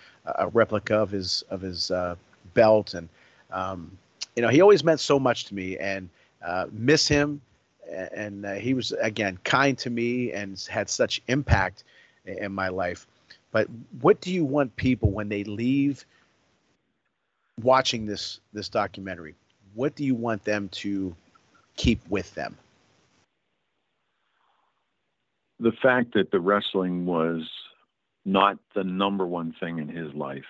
replica 0.53 0.95
of 0.95 1.11
his, 1.11 1.43
of 1.51 1.61
his 1.61 1.91
uh, 1.91 2.15
belt. 2.55 2.95
And, 2.95 3.09
um, 3.51 3.91
you 4.37 4.43
know, 4.43 4.49
he 4.49 4.63
always 4.63 4.85
meant 4.85 5.01
so 5.01 5.19
much 5.19 5.45
to 5.47 5.55
me 5.55 5.77
and 5.79 6.09
uh, 6.43 6.67
miss 6.73 7.07
him 7.09 7.41
and 7.93 8.47
uh, 8.47 8.55
he 8.55 8.75
was 8.75 8.93
again 8.93 9.39
kind 9.45 9.77
to 9.79 9.91
me 9.91 10.33
and 10.33 10.59
had 10.71 10.89
such 10.89 11.21
impact 11.29 11.85
in 12.25 12.53
my 12.53 12.69
life. 12.69 13.07
But 13.51 13.69
what 14.01 14.21
do 14.21 14.33
you 14.33 14.45
want 14.45 14.75
people 14.77 15.11
when 15.11 15.29
they 15.29 15.45
leave 15.45 16.05
watching 17.61 18.07
this 18.07 18.41
this 18.53 18.69
documentary? 18.69 19.35
What 19.75 19.95
do 19.95 20.05
you 20.05 20.15
want 20.15 20.45
them 20.45 20.69
to 20.71 21.15
keep 21.77 22.01
with 22.09 22.35
them? 22.35 22.57
The 25.61 25.73
fact 25.83 26.15
that 26.15 26.31
the 26.31 26.41
wrestling 26.41 27.07
was 27.07 27.49
not 28.25 28.59
the 28.75 28.85
number 28.85 29.27
one 29.27 29.55
thing 29.59 29.79
in 29.79 29.89
his 29.89 30.13
life, 30.15 30.45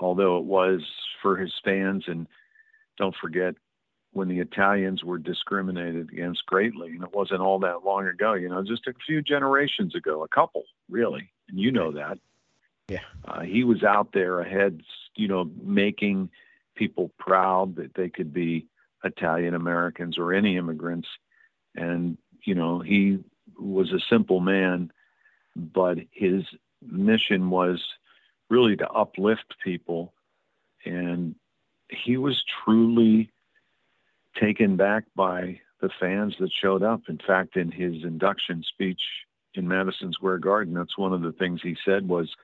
although 0.00 0.38
it 0.38 0.44
was 0.44 0.80
for 1.22 1.36
his 1.36 1.52
fans. 1.64 2.04
And 2.06 2.26
don't 2.98 3.14
forget, 3.20 3.54
when 4.12 4.28
the 4.28 4.40
Italians 4.40 5.04
were 5.04 5.18
discriminated 5.18 6.10
against 6.10 6.46
greatly, 6.46 6.88
and 6.88 7.02
it 7.02 7.14
wasn't 7.14 7.40
all 7.40 7.58
that 7.58 7.84
long 7.84 8.06
ago, 8.06 8.32
you 8.32 8.48
know, 8.48 8.64
just 8.64 8.86
a 8.86 8.94
few 9.06 9.20
generations 9.20 9.94
ago, 9.94 10.24
a 10.24 10.28
couple 10.28 10.64
really, 10.88 11.30
and 11.48 11.60
you 11.60 11.70
know 11.70 11.92
that. 11.92 12.18
Yeah. 12.88 13.00
Uh, 13.24 13.40
he 13.40 13.64
was 13.64 13.82
out 13.82 14.12
there 14.12 14.40
ahead, 14.40 14.80
you 15.16 15.28
know, 15.28 15.50
making 15.62 16.30
people 16.76 17.10
proud 17.18 17.76
that 17.76 17.94
they 17.94 18.08
could 18.08 18.32
be 18.32 18.66
Italian 19.02 19.54
Americans 19.54 20.18
or 20.18 20.32
any 20.32 20.56
immigrants. 20.56 21.08
And, 21.74 22.16
you 22.44 22.54
know, 22.54 22.80
he 22.80 23.18
was 23.58 23.92
a 23.92 24.00
simple 24.08 24.40
man, 24.40 24.92
but 25.56 25.98
his 26.12 26.44
mission 26.82 27.50
was 27.50 27.82
really 28.48 28.76
to 28.76 28.88
uplift 28.90 29.56
people. 29.64 30.12
And 30.84 31.34
he 31.88 32.16
was 32.16 32.44
truly 32.64 33.30
taken 34.38 34.76
back 34.76 35.04
by 35.16 35.60
the 35.80 35.90
fans 36.00 36.34
that 36.38 36.50
showed 36.52 36.82
up. 36.82 37.02
In 37.08 37.18
fact, 37.18 37.56
in 37.56 37.72
his 37.72 38.04
induction 38.04 38.62
speech 38.62 39.00
in 39.54 39.66
Madison 39.66 40.12
Square 40.12 40.38
Garden, 40.38 40.74
that's 40.74 40.98
one 40.98 41.12
of 41.12 41.22
the 41.22 41.32
things 41.32 41.60
he 41.62 41.76
said 41.84 42.08
was, 42.08 42.34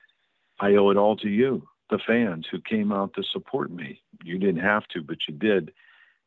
I 0.59 0.75
owe 0.75 0.89
it 0.89 0.97
all 0.97 1.15
to 1.17 1.29
you, 1.29 1.67
the 1.89 1.99
fans 1.99 2.47
who 2.49 2.61
came 2.61 2.91
out 2.91 3.13
to 3.15 3.23
support 3.23 3.71
me. 3.71 4.01
You 4.23 4.37
didn't 4.37 4.61
have 4.61 4.87
to, 4.89 5.01
but 5.01 5.17
you 5.27 5.33
did. 5.33 5.73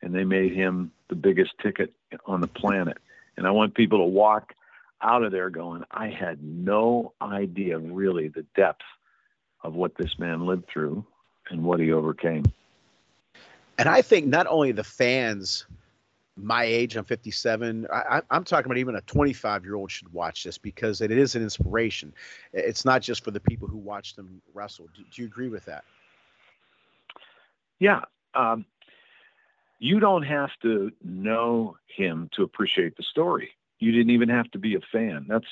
And 0.03 0.15
they 0.15 0.25
made 0.25 0.53
him 0.53 0.93
the 1.09 1.15
biggest 1.15 1.53
ticket 1.63 1.93
on 2.27 2.41
the 2.41 2.47
planet. 2.47 2.99
And 3.37 3.47
I 3.47 3.51
want 3.51 3.75
people 3.75 3.99
to 3.99 4.05
walk 4.05 4.55
out 5.03 5.23
of 5.23 5.33
there 5.33 5.51
going, 5.51 5.85
I 5.91 6.09
had 6.09 6.43
no 6.43 7.13
idea 7.21 7.79
really 7.79 8.29
the 8.29 8.45
depth 8.55 8.85
of 9.63 9.75
what 9.75 9.97
this 9.97 10.19
man 10.19 10.47
lived 10.47 10.69
through 10.69 11.05
and 11.51 11.63
what 11.65 11.81
he 11.81 11.93
overcame. 11.93 12.45
And 13.79 13.89
I 13.89 14.03
think 14.03 14.27
not 14.27 14.47
only 14.47 14.73
the 14.73 14.85
fans, 14.85 15.67
my 16.37 16.65
age, 16.65 16.97
I'm 16.97 17.05
57. 17.05 17.87
I, 17.93 18.21
am 18.31 18.45
talking 18.45 18.67
about 18.67 18.79
even 18.79 18.97
a 18.97 19.01
25 19.03 19.65
year 19.65 19.75
old 19.75 19.91
should 19.91 20.13
watch 20.13 20.45
this 20.45 20.59
because 20.59 21.01
it 21.01 21.11
is 21.11 21.35
an 21.35 21.43
inspiration. 21.43 22.13
It's 22.53 22.85
not 22.85 23.01
just 23.01 23.25
for 23.25 23.31
the 23.31 23.41
people 23.41 23.67
who 23.67 23.79
watch 23.79 24.15
them 24.15 24.43
wrestle. 24.53 24.87
Do, 24.95 25.03
do 25.11 25.23
you 25.23 25.29
agree 25.29 25.49
with 25.49 25.65
that? 25.65 25.85
Yeah. 27.79 28.03
Um, 28.35 28.67
you 29.79 29.99
don't 29.99 30.23
have 30.23 30.51
to 30.63 30.91
know 31.03 31.77
him 31.87 32.29
to 32.37 32.43
appreciate 32.43 32.97
the 32.97 33.03
story. 33.03 33.51
You 33.79 33.93
didn't 33.93 34.11
even 34.11 34.29
have 34.29 34.51
to 34.53 34.59
be 34.59 34.75
a 34.75 34.81
fan. 34.93 35.27
That's 35.29 35.47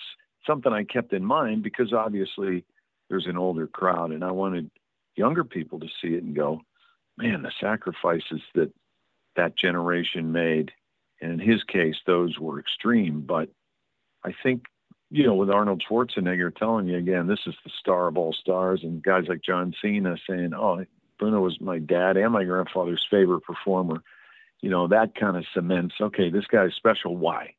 something 0.46 0.72
I 0.72 0.84
kept 0.84 1.12
in 1.12 1.24
mind 1.24 1.62
because 1.62 1.92
obviously 1.92 2.64
there's 3.08 3.26
an 3.26 3.36
older 3.36 3.66
crowd 3.66 4.12
and 4.12 4.24
I 4.24 4.30
wanted 4.30 4.70
younger 5.16 5.44
people 5.44 5.80
to 5.80 5.86
see 6.00 6.14
it 6.14 6.22
and 6.22 6.34
go, 6.34 6.60
man, 7.16 7.42
the 7.42 7.52
sacrifices 7.60 8.40
that 8.54 8.72
that 9.36 9.56
generation 9.56 10.32
made. 10.32 10.72
And 11.20 11.32
in 11.32 11.38
his 11.38 11.62
case, 11.64 11.96
those 12.06 12.38
were 12.38 12.60
extreme. 12.60 13.22
But 13.22 13.48
I 14.24 14.34
think, 14.42 14.64
you 15.10 15.24
know, 15.24 15.34
with 15.34 15.50
Arnold 15.50 15.82
Schwarzenegger 15.88 16.54
telling 16.54 16.86
you 16.86 16.96
again, 16.96 17.26
this 17.26 17.40
is 17.46 17.54
the 17.64 17.70
star 17.78 18.08
of 18.08 18.16
all 18.16 18.32
stars, 18.32 18.80
and 18.82 19.02
guys 19.02 19.24
like 19.28 19.42
John 19.42 19.74
Cena 19.80 20.16
saying, 20.28 20.52
oh, 20.54 20.84
Bruno 21.18 21.40
was 21.40 21.60
my 21.60 21.78
dad 21.78 22.16
and 22.16 22.32
my 22.32 22.44
grandfather's 22.44 23.06
favorite 23.10 23.42
performer. 23.42 24.02
You 24.60 24.70
know, 24.70 24.88
that 24.88 25.14
kind 25.14 25.36
of 25.36 25.44
cements, 25.54 25.94
okay, 26.00 26.30
this 26.30 26.46
guy's 26.46 26.74
special. 26.74 27.16
Why? 27.16 27.54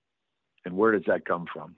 And 0.65 0.75
where 0.75 0.91
does 0.91 1.05
that 1.07 1.25
come 1.25 1.45
from? 1.51 1.75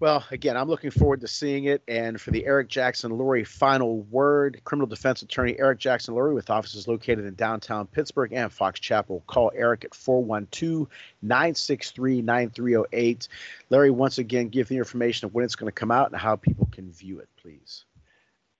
Well, 0.00 0.24
again, 0.32 0.56
I'm 0.56 0.68
looking 0.68 0.90
forward 0.90 1.20
to 1.20 1.28
seeing 1.28 1.64
it. 1.64 1.82
And 1.86 2.20
for 2.20 2.32
the 2.32 2.44
Eric 2.46 2.68
Jackson 2.68 3.12
Lurie 3.12 3.46
final 3.46 4.00
word, 4.02 4.60
criminal 4.64 4.88
defense 4.88 5.22
attorney 5.22 5.56
Eric 5.58 5.78
Jackson 5.78 6.14
Lurie, 6.14 6.34
with 6.34 6.50
offices 6.50 6.88
located 6.88 7.24
in 7.24 7.34
downtown 7.34 7.86
Pittsburgh 7.86 8.32
and 8.32 8.52
Fox 8.52 8.80
Chapel. 8.80 9.22
Call 9.28 9.52
Eric 9.54 9.84
at 9.84 9.94
412 9.94 10.88
963 11.22 12.22
9308. 12.22 13.28
Larry, 13.70 13.90
once 13.90 14.18
again, 14.18 14.48
give 14.48 14.68
the 14.68 14.78
information 14.78 15.26
of 15.26 15.34
when 15.34 15.44
it's 15.44 15.54
going 15.54 15.68
to 15.68 15.72
come 15.72 15.92
out 15.92 16.10
and 16.10 16.20
how 16.20 16.34
people 16.34 16.68
can 16.72 16.90
view 16.90 17.20
it, 17.20 17.28
please. 17.40 17.84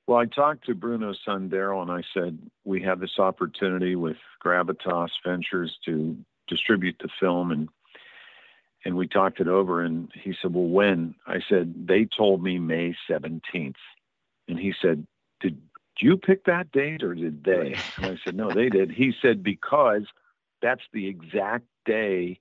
Well, 0.06 0.18
I 0.18 0.26
talked 0.26 0.66
to 0.66 0.74
Bruno's 0.74 1.18
son, 1.24 1.48
Daryl, 1.48 1.82
and 1.82 1.90
I 1.90 2.02
said, 2.12 2.38
we 2.64 2.82
have 2.82 3.00
this 3.00 3.18
opportunity 3.18 3.96
with 3.96 4.18
Gravitas 4.44 5.08
Ventures 5.26 5.78
to 5.86 6.16
distribute 6.46 6.96
the 7.00 7.08
film 7.18 7.50
and 7.50 7.68
and 8.84 8.96
we 8.96 9.08
talked 9.08 9.40
it 9.40 9.48
over 9.48 9.82
and 9.82 10.10
he 10.14 10.34
said 10.40 10.52
well 10.52 10.64
when? 10.66 11.14
I 11.26 11.40
said 11.48 11.86
they 11.86 12.06
told 12.16 12.42
me 12.42 12.58
may 12.58 12.94
17th 13.10 13.74
and 14.48 14.58
he 14.58 14.74
said 14.80 15.06
did 15.40 15.60
you 16.00 16.16
pick 16.16 16.44
that 16.44 16.72
date 16.72 17.02
or 17.02 17.14
did 17.14 17.44
they? 17.44 17.76
And 17.96 18.06
i 18.06 18.18
said 18.24 18.36
no 18.36 18.50
they 18.50 18.68
did. 18.68 18.90
He 18.90 19.12
said 19.22 19.42
because 19.42 20.02
that's 20.60 20.82
the 20.92 21.06
exact 21.06 21.64
day 21.84 22.40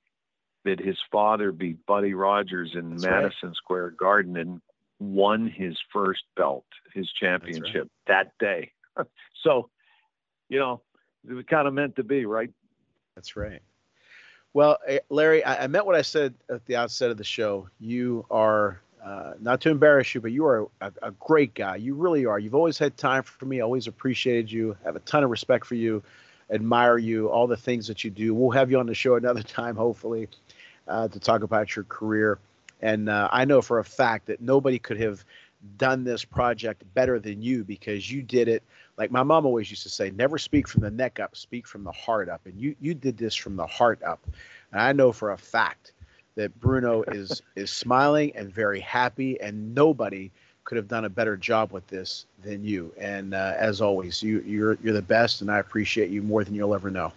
that 0.65 0.79
his 0.79 0.97
father 1.11 1.51
beat 1.51 1.85
buddy 1.85 2.13
rogers 2.13 2.71
in 2.73 2.91
that's 2.91 3.03
madison 3.03 3.49
right. 3.49 3.55
square 3.55 3.89
garden 3.91 4.37
and 4.37 4.61
won 4.99 5.47
his 5.47 5.77
first 5.91 6.23
belt 6.37 6.65
his 6.93 7.09
championship 7.11 7.89
right. 8.07 8.07
that 8.07 8.31
day. 8.39 8.71
So 9.43 9.69
you 10.47 10.57
know 10.57 10.81
it 11.27 11.33
was 11.33 11.43
kind 11.49 11.67
of 11.67 11.73
meant 11.73 11.97
to 11.97 12.03
be 12.03 12.25
right? 12.25 12.49
That's 13.15 13.35
right 13.35 13.61
well, 14.53 14.77
eh, 14.87 14.99
Larry, 15.09 15.43
I, 15.43 15.63
I 15.63 15.67
meant 15.67 15.85
what 15.85 15.95
I 15.95 16.01
said 16.01 16.33
at 16.49 16.65
the 16.65 16.75
outset 16.75 17.11
of 17.11 17.17
the 17.17 17.23
show. 17.23 17.67
You 17.79 18.25
are 18.29 18.79
uh, 19.03 19.33
not 19.39 19.59
to 19.61 19.69
embarrass 19.69 20.13
you, 20.15 20.21
but 20.21 20.31
you 20.31 20.45
are 20.45 20.67
a, 20.79 20.91
a, 21.01 21.11
great 21.11 21.53
guy. 21.53 21.75
You 21.75 21.93
really 21.93 22.25
are. 22.25 22.39
You've 22.39 22.55
always 22.55 22.77
had 22.77 22.95
time 22.95 23.23
for 23.23 23.45
me. 23.45 23.59
Always 23.59 23.87
appreciated 23.87 24.51
you. 24.51 24.77
Have 24.85 24.95
a 24.95 24.99
ton 25.01 25.23
of 25.23 25.29
respect 25.29 25.65
for 25.65 25.75
you. 25.75 26.01
Admire 26.49 26.97
you. 26.97 27.29
All 27.29 27.47
the 27.47 27.57
things 27.57 27.87
that 27.87 28.03
you 28.03 28.11
do. 28.11 28.33
We'll 28.33 28.51
have 28.51 28.71
you 28.71 28.79
on 28.79 28.85
the 28.85 28.95
show 28.95 29.15
another 29.17 29.43
time, 29.43 29.75
hopefully, 29.75 30.29
uh, 30.87 31.09
to 31.09 31.19
talk 31.19 31.43
about 31.43 31.75
your 31.75 31.83
career. 31.85 32.39
And 32.81 33.09
uh, 33.09 33.29
I 33.31 33.45
know 33.45 33.61
for 33.61 33.79
a 33.79 33.83
fact 33.83 34.27
that 34.27 34.41
nobody 34.41 34.79
could 34.79 34.99
have 34.99 35.25
done 35.77 36.03
this 36.03 36.25
project 36.25 36.83
better 36.93 37.19
than 37.19 37.41
you 37.41 37.63
because 37.63 38.11
you 38.11 38.21
did 38.21 38.47
it 38.47 38.63
like 38.97 39.11
my 39.11 39.23
mom 39.23 39.45
always 39.45 39.69
used 39.69 39.83
to 39.83 39.89
say 39.89 40.11
never 40.11 40.37
speak 40.37 40.67
from 40.67 40.81
the 40.81 40.91
neck 40.91 41.19
up 41.19 41.35
speak 41.35 41.67
from 41.67 41.83
the 41.83 41.91
heart 41.91 42.29
up. 42.29 42.41
And 42.45 42.59
you 42.59 42.75
you 42.79 42.93
did 42.93 43.17
this 43.17 43.35
from 43.35 43.55
the 43.55 43.65
heart 43.65 44.01
up. 44.03 44.19
And 44.71 44.81
i 44.81 44.91
know 44.91 45.11
for 45.11 45.31
a 45.31 45.37
fact 45.37 45.93
that 46.35 46.57
bruno 46.59 47.03
is 47.03 47.41
is 47.55 47.71
smiling 47.71 48.31
and 48.35 48.51
very 48.51 48.79
happy 48.79 49.39
and 49.41 49.73
nobody 49.73 50.31
could 50.65 50.77
have 50.77 50.87
done 50.87 51.05
a 51.05 51.09
better 51.09 51.35
job 51.35 51.73
with 51.73 51.85
this 51.87 52.25
than 52.41 52.63
you. 52.63 52.93
And 52.97 53.33
uh, 53.33 53.53
as 53.57 53.81
always 53.81 54.21
you 54.23 54.41
you're 54.45 54.77
you're 54.83 54.93
the 54.93 55.01
best 55.01 55.41
and 55.41 55.49
i 55.51 55.59
appreciate 55.59 56.09
you 56.09 56.21
more 56.21 56.43
than 56.43 56.55
you'll 56.55 56.75
ever 56.75 56.91
know. 56.91 57.11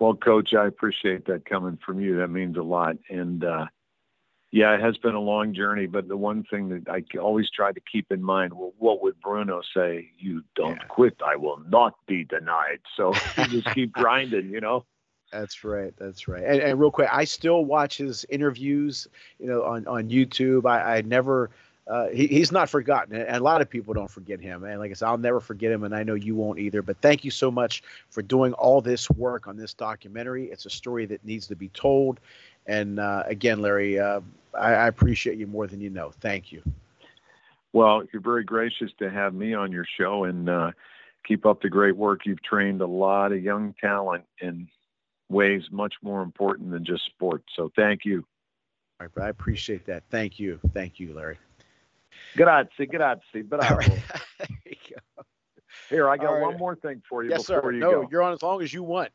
Well 0.00 0.14
coach 0.14 0.54
i 0.54 0.66
appreciate 0.66 1.24
that 1.26 1.44
coming 1.44 1.78
from 1.84 2.00
you. 2.00 2.16
That 2.16 2.28
means 2.28 2.56
a 2.56 2.62
lot. 2.62 2.96
And 3.08 3.44
uh 3.44 3.66
yeah, 4.50 4.74
it 4.74 4.80
has 4.80 4.96
been 4.96 5.14
a 5.14 5.20
long 5.20 5.52
journey, 5.52 5.86
but 5.86 6.08
the 6.08 6.16
one 6.16 6.42
thing 6.44 6.70
that 6.70 6.88
I 6.88 7.04
always 7.18 7.50
try 7.50 7.70
to 7.70 7.80
keep 7.80 8.10
in 8.10 8.22
mind, 8.22 8.54
well, 8.54 8.72
what 8.78 9.02
would 9.02 9.20
Bruno 9.20 9.60
say? 9.74 10.10
You 10.18 10.42
don't 10.56 10.76
yeah. 10.76 10.84
quit. 10.88 11.16
I 11.24 11.36
will 11.36 11.60
not 11.68 11.94
be 12.06 12.24
denied. 12.24 12.80
So 12.96 13.12
just 13.36 13.66
keep 13.74 13.92
grinding, 13.92 14.50
you 14.50 14.60
know? 14.60 14.86
That's 15.30 15.64
right. 15.64 15.92
That's 15.98 16.26
right. 16.28 16.42
And, 16.42 16.60
and, 16.62 16.80
real 16.80 16.90
quick, 16.90 17.08
I 17.12 17.24
still 17.24 17.66
watch 17.66 17.98
his 17.98 18.24
interviews, 18.30 19.06
you 19.38 19.46
know, 19.46 19.62
on, 19.64 19.86
on 19.86 20.08
YouTube. 20.08 20.64
I, 20.64 20.96
I 20.96 21.00
never, 21.02 21.50
uh, 21.86 22.08
he, 22.08 22.26
he's 22.28 22.50
not 22.50 22.70
forgotten. 22.70 23.14
And 23.14 23.36
a 23.36 23.42
lot 23.42 23.60
of 23.60 23.68
people 23.68 23.92
don't 23.92 24.10
forget 24.10 24.40
him. 24.40 24.64
And 24.64 24.80
like 24.80 24.90
I 24.90 24.94
said, 24.94 25.08
I'll 25.08 25.18
never 25.18 25.40
forget 25.40 25.70
him. 25.70 25.84
And 25.84 25.94
I 25.94 26.02
know 26.02 26.14
you 26.14 26.34
won't 26.34 26.58
either. 26.58 26.80
But 26.80 26.96
thank 27.02 27.24
you 27.24 27.30
so 27.30 27.50
much 27.50 27.82
for 28.08 28.22
doing 28.22 28.54
all 28.54 28.80
this 28.80 29.10
work 29.10 29.46
on 29.46 29.58
this 29.58 29.74
documentary. 29.74 30.46
It's 30.50 30.64
a 30.64 30.70
story 30.70 31.04
that 31.04 31.22
needs 31.22 31.46
to 31.48 31.56
be 31.56 31.68
told. 31.68 32.20
And 32.68 33.00
uh, 33.00 33.24
again, 33.26 33.60
Larry, 33.60 33.98
uh, 33.98 34.20
I, 34.54 34.74
I, 34.74 34.86
appreciate 34.88 35.38
you 35.38 35.46
more 35.46 35.66
than 35.66 35.80
you 35.80 35.88
know. 35.88 36.12
Thank 36.20 36.52
you. 36.52 36.62
Well, 37.72 38.02
you're 38.12 38.22
very 38.22 38.44
gracious 38.44 38.90
to 38.98 39.10
have 39.10 39.34
me 39.34 39.54
on 39.54 39.72
your 39.72 39.86
show 39.98 40.24
and 40.24 40.48
uh, 40.48 40.72
keep 41.26 41.46
up 41.46 41.62
the 41.62 41.70
great 41.70 41.96
work. 41.96 42.26
You've 42.26 42.42
trained 42.42 42.82
a 42.82 42.86
lot 42.86 43.32
of 43.32 43.42
young 43.42 43.74
talent 43.80 44.24
in 44.40 44.68
ways 45.30 45.62
much 45.70 45.94
more 46.02 46.22
important 46.22 46.70
than 46.70 46.84
just 46.84 47.06
sport. 47.06 47.42
So 47.56 47.72
thank 47.74 48.04
you. 48.04 48.24
All 49.00 49.06
right, 49.14 49.26
I 49.26 49.28
appreciate 49.30 49.86
that. 49.86 50.04
Thank 50.10 50.38
you. 50.38 50.60
Thank 50.74 51.00
you, 51.00 51.14
Larry. 51.14 51.38
Grazie, 52.36 52.86
grazie. 52.86 53.42
Bravo. 53.42 53.76
Right. 53.76 54.02
Here, 55.88 56.08
I 56.08 56.16
got 56.16 56.32
right. 56.32 56.42
one 56.42 56.58
more 56.58 56.74
thing 56.76 57.02
for 57.08 57.22
you. 57.22 57.30
Yes, 57.30 57.46
sir. 57.46 57.62
You 57.72 57.78
no, 57.78 57.90
go. 58.02 58.08
you're 58.10 58.22
on 58.22 58.32
as 58.32 58.42
long 58.42 58.62
as 58.62 58.72
you 58.74 58.82
want. 58.82 59.10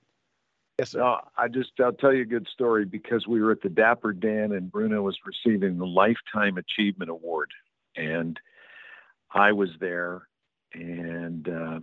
Yes. 0.83 0.95
No, 0.95 1.19
I 1.37 1.47
just 1.47 1.71
I'll 1.79 1.93
tell 1.93 2.13
you 2.13 2.23
a 2.23 2.25
good 2.25 2.47
story 2.51 2.85
because 2.85 3.25
we 3.27 3.41
were 3.41 3.51
at 3.51 3.61
the 3.61 3.69
Dapper 3.69 4.13
Dan 4.13 4.51
and 4.51 4.71
Bruno 4.71 5.01
was 5.01 5.17
receiving 5.25 5.77
the 5.77 5.85
Lifetime 5.85 6.57
Achievement 6.57 7.09
Award, 7.09 7.51
and 7.95 8.39
I 9.33 9.51
was 9.53 9.69
there, 9.79 10.27
and 10.73 11.47
uh, 11.47 11.79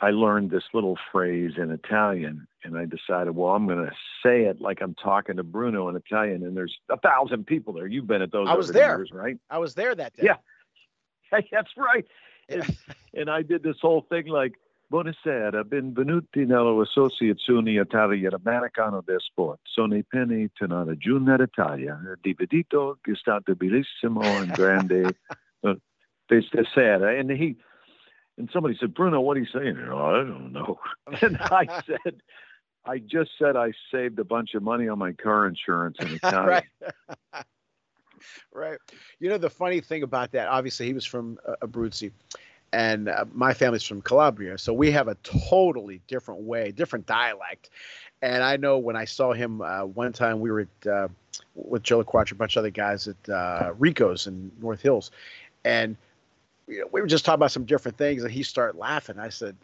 I 0.00 0.10
learned 0.10 0.50
this 0.50 0.64
little 0.72 0.98
phrase 1.10 1.52
in 1.56 1.70
Italian, 1.70 2.46
and 2.62 2.76
I 2.76 2.84
decided, 2.84 3.34
well, 3.34 3.54
I'm 3.54 3.66
going 3.66 3.86
to 3.86 3.92
say 4.22 4.42
it 4.42 4.60
like 4.60 4.80
I'm 4.80 4.94
talking 4.94 5.36
to 5.36 5.42
Bruno 5.42 5.88
in 5.88 5.96
Italian, 5.96 6.44
and 6.44 6.56
there's 6.56 6.76
a 6.90 6.98
thousand 6.98 7.46
people 7.46 7.72
there. 7.72 7.86
You've 7.86 8.06
been 8.06 8.22
at 8.22 8.32
those. 8.32 8.48
I 8.48 8.54
was 8.54 8.68
there. 8.68 8.98
years, 8.98 9.10
right? 9.12 9.38
I 9.50 9.58
was 9.58 9.74
there 9.74 9.94
that 9.94 10.14
day. 10.14 10.24
Yeah. 10.26 11.40
That's 11.50 11.70
right. 11.76 12.06
And, 12.48 12.76
and 13.14 13.30
I 13.30 13.42
did 13.42 13.62
this 13.62 13.76
whole 13.80 14.06
thing 14.08 14.26
like, 14.26 14.52
Buonasera, 14.94 15.64
benvenuti 15.64 16.46
nell'Associazione 16.46 17.72
Italo-Americana 17.72 19.00
del 19.04 19.20
Sport. 19.20 19.62
Sono 19.64 19.96
i 19.96 20.04
penny 20.04 20.48
tornare 20.52 20.96
giù 20.96 21.18
d'Italia. 21.18 22.00
Dividito, 22.20 22.98
che 23.00 23.10
è 23.10 23.16
stato 23.16 23.56
bellissimo 23.56 24.20
and 24.20 24.52
grande 24.52 25.18
questa 26.24 26.62
sera. 26.72 27.10
And 27.18 27.28
he, 27.32 27.56
and 28.36 28.48
somebody 28.52 28.76
said, 28.76 28.94
Bruno, 28.94 29.18
what 29.18 29.36
are 29.36 29.40
you 29.40 29.48
saying? 29.50 29.76
Oh, 29.90 30.14
I 30.14 30.22
don't 30.22 30.52
know. 30.52 30.78
And 31.20 31.38
I 31.40 31.66
said, 31.86 32.22
I 32.84 33.00
just 33.00 33.32
said 33.36 33.56
I 33.56 33.72
saved 33.90 34.20
a 34.20 34.24
bunch 34.24 34.54
of 34.54 34.62
money 34.62 34.86
on 34.86 35.00
my 35.00 35.10
car 35.10 35.48
insurance 35.48 35.96
in 35.98 36.14
Italian. 36.22 36.46
right. 36.46 37.44
right. 38.52 38.78
You 39.18 39.28
know, 39.28 39.38
the 39.38 39.50
funny 39.50 39.80
thing 39.80 40.04
about 40.04 40.30
that, 40.34 40.46
obviously, 40.46 40.86
he 40.86 40.92
was 40.92 41.04
from 41.04 41.40
uh, 41.44 41.66
Abruzzi, 41.66 42.12
and 42.74 43.08
uh, 43.08 43.24
my 43.32 43.54
family's 43.54 43.84
from 43.84 44.02
Calabria. 44.02 44.58
So 44.58 44.72
we 44.72 44.90
have 44.90 45.06
a 45.06 45.14
totally 45.22 46.00
different 46.08 46.40
way, 46.40 46.72
different 46.72 47.06
dialect. 47.06 47.70
And 48.20 48.42
I 48.42 48.56
know 48.56 48.78
when 48.78 48.96
I 48.96 49.04
saw 49.04 49.32
him 49.32 49.62
uh, 49.62 49.84
one 49.84 50.12
time, 50.12 50.40
we 50.40 50.50
were 50.50 50.60
at, 50.60 50.88
uh, 50.90 51.08
with 51.54 51.84
Joe 51.84 52.02
LaQuatra, 52.02 52.32
a 52.32 52.34
bunch 52.34 52.56
of 52.56 52.60
other 52.60 52.70
guys 52.70 53.06
at 53.06 53.28
uh, 53.28 53.72
Rico's 53.78 54.26
in 54.26 54.50
North 54.60 54.82
Hills. 54.82 55.12
And 55.64 55.96
you 56.66 56.80
know, 56.80 56.88
we 56.90 57.00
were 57.00 57.06
just 57.06 57.24
talking 57.24 57.36
about 57.36 57.52
some 57.52 57.64
different 57.64 57.96
things, 57.96 58.24
and 58.24 58.32
he 58.32 58.42
started 58.42 58.76
laughing. 58.76 59.20
I 59.20 59.28
said, 59.28 59.54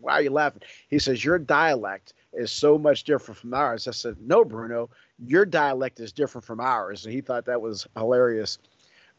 Why 0.00 0.14
are 0.14 0.22
you 0.22 0.30
laughing? 0.30 0.62
He 0.88 0.98
says, 0.98 1.22
Your 1.22 1.38
dialect 1.38 2.14
is 2.32 2.50
so 2.50 2.78
much 2.78 3.04
different 3.04 3.38
from 3.38 3.52
ours. 3.52 3.86
I 3.88 3.90
said, 3.90 4.16
No, 4.20 4.42
Bruno, 4.42 4.88
your 5.18 5.44
dialect 5.44 6.00
is 6.00 6.12
different 6.12 6.46
from 6.46 6.60
ours. 6.60 7.04
And 7.04 7.12
he 7.12 7.20
thought 7.20 7.44
that 7.44 7.60
was 7.60 7.86
hilarious. 7.94 8.58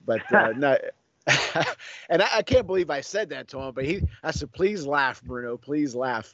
But 0.05 0.21
uh, 0.33 0.53
no, 0.57 0.77
and 2.09 2.21
I, 2.21 2.37
I, 2.37 2.41
can't 2.41 2.65
believe 2.65 2.89
I 2.89 3.01
said 3.01 3.29
that 3.29 3.49
to 3.49 3.59
him. 3.59 3.73
But 3.73 3.85
he, 3.85 4.01
I 4.23 4.31
said, 4.31 4.51
Please 4.53 4.85
laugh, 4.85 5.21
Bruno, 5.21 5.57
please 5.57 5.93
laugh. 5.93 6.33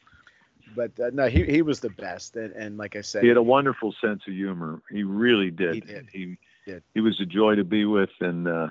But 0.76 1.00
uh, 1.00 1.10
no, 1.14 1.28
he, 1.28 1.44
he 1.44 1.62
was 1.62 1.80
the 1.80 1.90
best. 1.90 2.36
And, 2.36 2.54
and 2.54 2.78
like 2.78 2.96
I 2.96 3.02
said, 3.02 3.24
he 3.24 3.28
had 3.28 3.38
a 3.38 3.44
wonderful 3.44 3.94
sense 4.02 4.22
of 4.28 4.34
humor. 4.34 4.82
He 4.92 5.04
really 5.04 5.52
did. 5.52 5.76
He 5.76 5.82
did. 5.82 6.08
He, 6.12 6.38
did. 6.66 6.84
he 6.94 7.02
was 7.02 7.20
a 7.20 7.26
joy 7.26 7.56
to 7.56 7.64
be 7.64 7.86
with. 7.86 8.12
And 8.20 8.48
uh, 8.48 8.68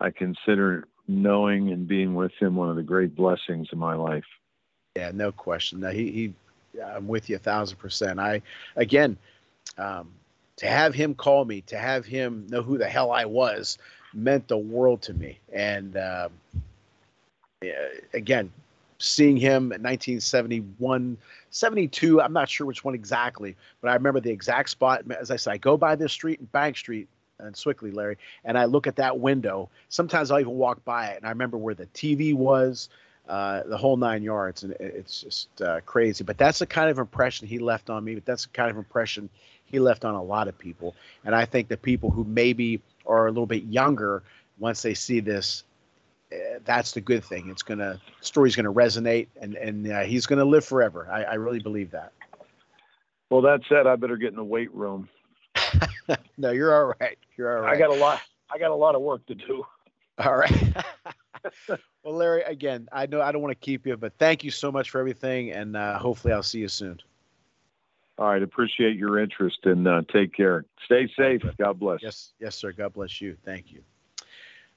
I 0.00 0.10
consider 0.10 0.88
knowing 1.06 1.70
and 1.70 1.86
being 1.86 2.14
with 2.14 2.32
him 2.40 2.56
one 2.56 2.70
of 2.70 2.76
the 2.76 2.82
great 2.82 3.14
blessings 3.14 3.68
in 3.72 3.78
my 3.78 3.94
life. 3.94 4.24
Yeah, 4.96 5.12
no 5.14 5.32
question. 5.32 5.80
No, 5.80 5.90
he, 5.90 6.10
he, 6.10 6.80
I'm 6.84 7.06
with 7.06 7.30
you 7.30 7.36
a 7.36 7.40
thousand 7.40 7.78
percent. 7.78 8.18
I, 8.18 8.42
again, 8.76 9.16
um, 9.78 10.12
to 10.56 10.66
have 10.66 10.94
him 10.94 11.14
call 11.14 11.44
me, 11.44 11.62
to 11.62 11.78
have 11.78 12.04
him 12.04 12.46
know 12.48 12.62
who 12.62 12.78
the 12.78 12.88
hell 12.88 13.10
I 13.10 13.24
was, 13.24 13.78
meant 14.14 14.48
the 14.48 14.58
world 14.58 15.02
to 15.02 15.14
me. 15.14 15.38
And 15.52 15.96
uh, 15.96 16.28
again, 18.12 18.50
seeing 18.98 19.36
him 19.36 19.72
in 19.72 19.82
1971, 19.82 21.16
72, 21.50 22.20
I'm 22.20 22.32
not 22.32 22.48
sure 22.48 22.66
which 22.66 22.84
one 22.84 22.94
exactly, 22.94 23.56
but 23.80 23.90
I 23.90 23.94
remember 23.94 24.20
the 24.20 24.30
exact 24.30 24.70
spot. 24.70 25.04
As 25.10 25.30
I 25.30 25.36
said, 25.36 25.52
I 25.52 25.56
go 25.58 25.76
by 25.76 25.96
this 25.96 26.12
street 26.12 26.52
Bank 26.52 26.76
Street 26.76 27.08
and 27.38 27.54
Sewickley, 27.56 27.90
Larry, 27.90 28.16
and 28.44 28.56
I 28.56 28.66
look 28.66 28.86
at 28.86 28.96
that 28.96 29.18
window. 29.18 29.68
Sometimes 29.88 30.30
I'll 30.30 30.40
even 30.40 30.54
walk 30.54 30.84
by 30.84 31.06
it, 31.08 31.16
and 31.16 31.26
I 31.26 31.30
remember 31.30 31.58
where 31.58 31.74
the 31.74 31.86
TV 31.86 32.34
was, 32.34 32.88
uh, 33.28 33.62
the 33.66 33.76
whole 33.76 33.96
nine 33.96 34.22
yards, 34.22 34.62
and 34.62 34.72
it's 34.78 35.20
just 35.20 35.62
uh, 35.62 35.80
crazy. 35.86 36.24
But 36.24 36.38
that's 36.38 36.58
the 36.58 36.66
kind 36.66 36.90
of 36.90 36.98
impression 36.98 37.46
he 37.46 37.58
left 37.58 37.90
on 37.90 38.04
me. 38.04 38.14
But 38.14 38.24
that's 38.24 38.44
the 38.44 38.50
kind 38.50 38.70
of 38.70 38.76
impression 38.76 39.28
he 39.64 39.78
left 39.78 40.04
on 40.04 40.14
a 40.14 40.22
lot 40.22 40.48
of 40.48 40.58
people. 40.58 40.94
And 41.24 41.34
I 41.34 41.44
think 41.44 41.68
the 41.68 41.76
people 41.76 42.10
who 42.10 42.24
maybe 42.24 42.80
are 43.06 43.26
a 43.26 43.30
little 43.30 43.46
bit 43.46 43.64
younger, 43.64 44.22
once 44.58 44.82
they 44.82 44.94
see 44.94 45.20
this, 45.20 45.64
uh, 46.32 46.58
that's 46.64 46.92
the 46.92 47.00
good 47.00 47.24
thing. 47.24 47.48
It's 47.50 47.62
gonna 47.62 48.00
story's 48.20 48.56
gonna 48.56 48.72
resonate, 48.72 49.28
and 49.40 49.54
and 49.56 49.90
uh, 49.90 50.00
he's 50.00 50.26
gonna 50.26 50.44
live 50.44 50.64
forever. 50.64 51.08
I, 51.10 51.24
I 51.24 51.34
really 51.34 51.60
believe 51.60 51.90
that. 51.90 52.12
Well, 53.30 53.42
that 53.42 53.60
said, 53.68 53.86
I 53.86 53.96
better 53.96 54.16
get 54.16 54.28
in 54.30 54.36
the 54.36 54.44
weight 54.44 54.72
room. 54.74 55.08
no, 56.38 56.50
you're 56.50 56.74
all 56.74 56.94
right. 57.00 57.18
You're 57.36 57.56
all 57.56 57.64
right. 57.64 57.76
I 57.76 57.78
got 57.78 57.90
a 57.90 57.94
lot. 57.94 58.20
I 58.52 58.58
got 58.58 58.70
a 58.70 58.74
lot 58.74 58.94
of 58.94 59.02
work 59.02 59.24
to 59.26 59.34
do. 59.34 59.64
All 60.18 60.36
right. 60.36 60.74
well, 61.68 62.14
Larry, 62.14 62.42
again, 62.42 62.88
I 62.92 63.06
know 63.06 63.22
I 63.22 63.32
don't 63.32 63.42
want 63.42 63.58
to 63.58 63.64
keep 63.64 63.86
you, 63.86 63.96
but 63.96 64.12
thank 64.18 64.44
you 64.44 64.50
so 64.50 64.70
much 64.70 64.90
for 64.90 65.00
everything, 65.00 65.52
and 65.52 65.76
uh, 65.76 65.98
hopefully 65.98 66.34
I'll 66.34 66.42
see 66.42 66.60
you 66.60 66.68
soon. 66.68 67.00
All 68.18 68.28
right, 68.28 68.42
appreciate 68.42 68.96
your 68.96 69.18
interest 69.18 69.58
and 69.64 69.88
uh, 69.88 70.02
take 70.12 70.34
care. 70.34 70.64
Stay 70.84 71.10
safe. 71.16 71.42
God 71.58 71.80
bless. 71.80 72.02
Yes, 72.02 72.32
yes, 72.38 72.56
sir. 72.56 72.72
God 72.72 72.92
bless 72.92 73.20
you. 73.20 73.36
Thank 73.44 73.72
you. 73.72 73.82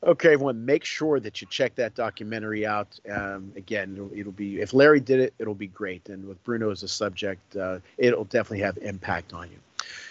Okay, 0.04 0.34
everyone, 0.34 0.66
make 0.66 0.86
sure 0.86 1.20
that 1.20 1.42
you 1.42 1.48
check 1.50 1.76
that 1.76 1.96
documentary 1.96 2.66
out. 2.66 3.00
Um, 3.10 3.52
again, 3.56 3.94
it'll, 3.96 4.14
it'll, 4.14 4.32
be 4.32 4.62
if 4.62 4.74
Larry 4.74 5.00
did 5.00 5.20
it, 5.20 5.34
it'll 5.40 5.56
be 5.56 5.68
great, 5.68 6.10
and 6.10 6.28
with 6.28 6.44
Bruno 6.44 6.70
as 6.70 6.84
a 6.84 6.88
subject, 6.88 7.56
uh, 7.56 7.80
it'll 7.98 8.26
definitely 8.26 8.60
have 8.60 8.78
impact 8.78 9.34
on 9.34 9.50
you. 9.50 9.58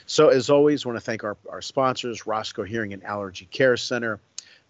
So, 0.06 0.28
as 0.28 0.50
always, 0.50 0.84
I 0.84 0.88
want 0.88 0.96
to 0.96 1.04
thank 1.04 1.22
our, 1.22 1.36
our 1.48 1.62
sponsors, 1.62 2.26
Roscoe 2.26 2.64
Hearing 2.64 2.92
and 2.92 3.04
Allergy 3.04 3.46
Care 3.46 3.76
Center, 3.76 4.18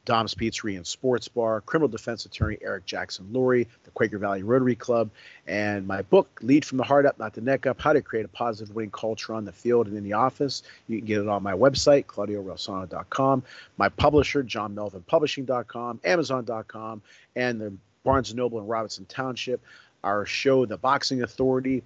Dom's 0.05 0.35
Pizzeria 0.35 0.77
and 0.77 0.87
Sports 0.87 1.29
Bar, 1.29 1.63
criminal 1.63 1.89
defense 1.89 2.27
attorney 2.27 2.59
Eric 2.61 2.85
Jackson 2.87 3.27
Lurie, 3.33 3.67
the 3.85 3.91
Quaker 3.91 4.19
Valley 4.19 4.43
Rotary 4.43 4.75
Club, 4.75 5.11
and 5.47 5.87
my 5.87 6.03
book, 6.03 6.41
Lead 6.43 6.65
from 6.65 6.79
the 6.79 6.85
Heart 6.85 7.07
Up, 7.07 7.19
Not 7.19 7.33
the 7.33 7.41
Neck 7.41 7.67
Up 7.67 7.81
How 7.81 7.93
to 7.93 8.03
Create 8.03 8.25
a 8.25 8.29
Positive 8.29 8.75
Winning 8.75 8.91
Culture 8.91 9.35
on 9.35 9.45
the 9.45 9.53
Field 9.53 9.87
and 9.87 9.97
in 9.97 10.05
the 10.05 10.13
Office. 10.13 10.63
You 10.89 10.99
can 10.99 11.07
get 11.07 11.21
it 11.21 11.29
on 11.29 11.43
my 11.43 11.53
website, 11.53 12.07
Claudio 12.07 12.43
my 13.77 13.89
publisher, 13.89 14.45
JohnMelvinPublishing.com, 14.45 16.01
Amazon.com, 16.05 17.03
and 17.37 17.61
the 17.61 17.73
Barnes 18.05 18.35
& 18.35 18.37
Noble 18.37 18.59
in 18.59 18.67
Robinson 18.67 19.07
Township. 19.07 19.63
Our 20.03 20.27
show, 20.27 20.67
The 20.67 20.77
Boxing 20.77 21.23
Authority, 21.23 21.83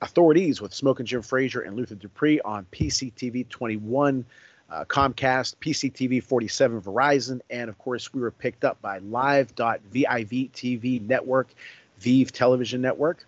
Authorities 0.00 0.60
with 0.62 0.72
Smoking 0.72 1.04
Jim 1.04 1.20
Frazier 1.20 1.60
and 1.62 1.76
Luther 1.76 1.96
Dupree 1.96 2.40
on 2.40 2.64
PCTV 2.72 3.48
21 3.48 4.24
uh, 4.70 4.84
Comcast, 4.84 5.56
PCTV 5.56 6.22
47, 6.22 6.80
Verizon, 6.80 7.40
and 7.50 7.68
of 7.68 7.78
course, 7.78 8.12
we 8.14 8.20
were 8.20 8.30
picked 8.30 8.64
up 8.64 8.80
by 8.80 8.98
Live.viv 8.98 9.92
TV 9.92 11.06
Network, 11.06 11.48
Vive 11.98 12.32
Television 12.32 12.80
Network. 12.80 13.26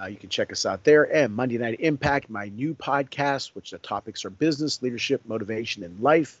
Uh, 0.00 0.06
you 0.06 0.16
can 0.16 0.28
check 0.28 0.52
us 0.52 0.64
out 0.64 0.84
there. 0.84 1.12
And 1.14 1.34
Monday 1.34 1.58
Night 1.58 1.80
Impact, 1.80 2.30
my 2.30 2.48
new 2.48 2.74
podcast, 2.74 3.54
which 3.54 3.72
the 3.72 3.78
topics 3.78 4.24
are 4.24 4.30
business, 4.30 4.80
leadership, 4.82 5.22
motivation, 5.26 5.82
and 5.82 6.00
life. 6.00 6.40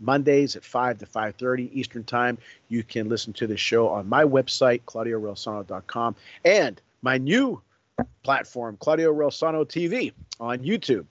Mondays 0.00 0.54
at 0.54 0.64
5 0.64 0.98
to 0.98 1.06
5.30 1.06 1.70
Eastern 1.72 2.04
Time. 2.04 2.38
You 2.68 2.84
can 2.84 3.08
listen 3.08 3.32
to 3.32 3.46
the 3.46 3.56
show 3.56 3.88
on 3.88 4.08
my 4.08 4.22
website, 4.22 4.82
ClaudioReilsono.com, 4.82 6.14
and 6.44 6.80
my 7.02 7.18
new 7.18 7.60
platform, 8.22 8.76
Claudio 8.78 9.12
Reilsono 9.12 9.64
TV 9.64 10.12
on 10.38 10.58
YouTube. 10.58 11.04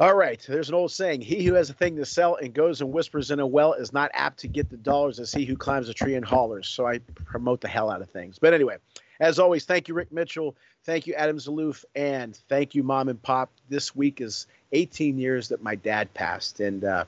All 0.00 0.14
right. 0.14 0.42
There's 0.48 0.70
an 0.70 0.74
old 0.74 0.90
saying 0.92 1.20
He 1.20 1.44
who 1.44 1.52
has 1.52 1.68
a 1.68 1.74
thing 1.74 1.96
to 1.96 2.06
sell 2.06 2.36
and 2.36 2.54
goes 2.54 2.80
and 2.80 2.90
whispers 2.90 3.30
in 3.30 3.38
a 3.38 3.46
well 3.46 3.74
is 3.74 3.92
not 3.92 4.10
apt 4.14 4.38
to 4.38 4.48
get 4.48 4.70
the 4.70 4.78
dollars 4.78 5.20
as 5.20 5.30
he 5.30 5.44
who 5.44 5.56
climbs 5.56 5.90
a 5.90 5.94
tree 5.94 6.14
and 6.14 6.24
hollers. 6.24 6.68
So 6.68 6.86
I 6.86 7.00
promote 7.26 7.60
the 7.60 7.68
hell 7.68 7.90
out 7.90 8.00
of 8.00 8.08
things. 8.08 8.38
But 8.38 8.54
anyway, 8.54 8.78
as 9.20 9.38
always, 9.38 9.66
thank 9.66 9.88
you, 9.88 9.94
Rick 9.94 10.10
Mitchell. 10.10 10.56
Thank 10.84 11.06
you, 11.06 11.12
Adam 11.12 11.36
Zaloof. 11.36 11.84
And 11.94 12.34
thank 12.48 12.74
you, 12.74 12.82
Mom 12.82 13.10
and 13.10 13.20
Pop. 13.20 13.50
This 13.68 13.94
week 13.94 14.22
is 14.22 14.46
18 14.72 15.18
years 15.18 15.48
that 15.48 15.62
my 15.62 15.74
dad 15.74 16.12
passed. 16.14 16.60
And 16.60 16.82
uh, 16.82 17.04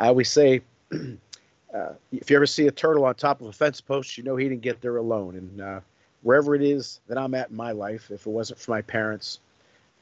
I 0.00 0.08
always 0.08 0.30
say, 0.32 0.62
uh, 0.92 1.92
if 2.10 2.28
you 2.28 2.34
ever 2.34 2.46
see 2.46 2.66
a 2.66 2.72
turtle 2.72 3.04
on 3.04 3.14
top 3.14 3.40
of 3.40 3.46
a 3.46 3.52
fence 3.52 3.80
post, 3.80 4.18
you 4.18 4.24
know 4.24 4.34
he 4.34 4.48
didn't 4.48 4.62
get 4.62 4.80
there 4.80 4.96
alone. 4.96 5.36
And 5.36 5.60
uh, 5.60 5.80
wherever 6.22 6.56
it 6.56 6.62
is 6.62 6.98
that 7.06 7.18
I'm 7.18 7.36
at 7.36 7.50
in 7.50 7.56
my 7.56 7.70
life, 7.70 8.10
if 8.10 8.26
it 8.26 8.30
wasn't 8.30 8.58
for 8.58 8.72
my 8.72 8.82
parents, 8.82 9.38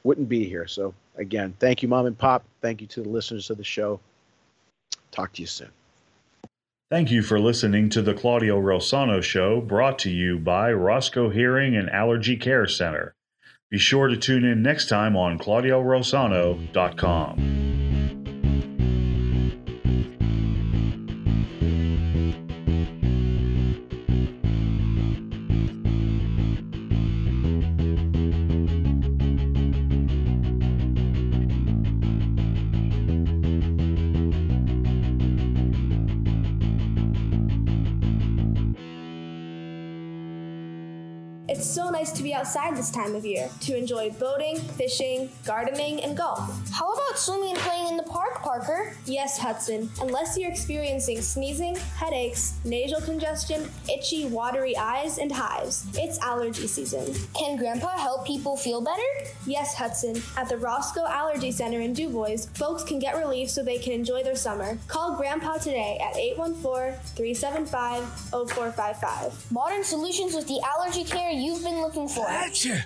wouldn't 0.09 0.27
be 0.27 0.49
here. 0.49 0.65
So 0.65 0.95
again, 1.17 1.53
thank 1.59 1.83
you, 1.83 1.87
mom 1.87 2.07
and 2.07 2.17
pop. 2.17 2.43
Thank 2.61 2.81
you 2.81 2.87
to 2.87 3.03
the 3.03 3.09
listeners 3.09 3.51
of 3.51 3.57
the 3.57 3.63
show. 3.63 3.99
Talk 5.11 5.33
to 5.33 5.41
you 5.41 5.47
soon. 5.47 5.69
Thank 6.89 7.11
you 7.11 7.21
for 7.21 7.39
listening 7.39 7.91
to 7.91 8.01
the 8.01 8.15
Claudio 8.15 8.59
Reilsono 8.59 9.21
Show, 9.21 9.61
brought 9.61 9.99
to 9.99 10.09
you 10.09 10.39
by 10.39 10.73
Roscoe 10.73 11.29
Hearing 11.29 11.75
and 11.75 11.91
Allergy 11.91 12.37
Care 12.37 12.65
Center. 12.65 13.13
Be 13.69 13.77
sure 13.77 14.07
to 14.07 14.17
tune 14.17 14.43
in 14.43 14.63
next 14.63 14.89
time 14.89 15.15
on 15.15 15.37
ClaudioReilsono.com. 15.37 17.68
be 42.29 42.35
outside 42.35 42.77
this 42.77 42.91
time 42.91 43.15
of 43.15 43.25
year 43.25 43.49
to 43.59 43.75
enjoy 43.75 44.11
boating, 44.11 44.59
fishing, 44.77 45.31
gardening, 45.45 45.99
and 46.03 46.15
golf. 46.15 46.47
How 46.71 46.93
about 46.93 47.17
swimming 47.17 47.51
and 47.51 47.59
playing 47.59 47.87
in 47.87 47.97
the 47.97 48.03
park, 48.03 48.43
Parker? 48.43 48.93
Yes, 49.05 49.39
Hudson. 49.39 49.89
Unless 49.99 50.37
you're 50.37 50.51
experiencing 50.51 51.21
sneezing, 51.21 51.75
headaches, 51.75 52.53
nasal 52.63 53.01
congestion, 53.01 53.67
itchy, 53.91 54.27
watery 54.27 54.77
eyes, 54.77 55.17
and 55.17 55.31
hives, 55.31 55.87
it's 55.95 56.19
allergy 56.19 56.67
season. 56.67 57.15
Can 57.33 57.57
Grandpa 57.57 57.97
help 57.97 58.27
people 58.27 58.55
feel 58.55 58.79
better? 58.79 59.09
Yes, 59.47 59.73
Hudson. 59.73 60.21
At 60.37 60.49
the 60.49 60.57
Roscoe 60.57 61.07
Allergy 61.07 61.51
Center 61.51 61.79
in 61.79 61.93
DuBois, 61.93 62.47
folks 62.53 62.83
can 62.83 62.99
get 62.99 63.17
relief 63.17 63.49
so 63.49 63.63
they 63.63 63.79
can 63.79 63.93
enjoy 63.93 64.21
their 64.23 64.35
summer. 64.35 64.77
Call 64.87 65.15
Grandpa 65.15 65.57
today 65.57 65.99
at 65.99 66.15
814 66.15 66.93
375 67.15 68.03
0455. 68.31 69.51
Modern 69.51 69.83
solutions 69.83 70.35
with 70.35 70.47
the 70.47 70.61
allergy 70.63 71.03
care 71.03 71.31
you've 71.31 71.63
been 71.63 71.81
looking 71.81 72.07
for. 72.07 72.18
The 72.19 72.85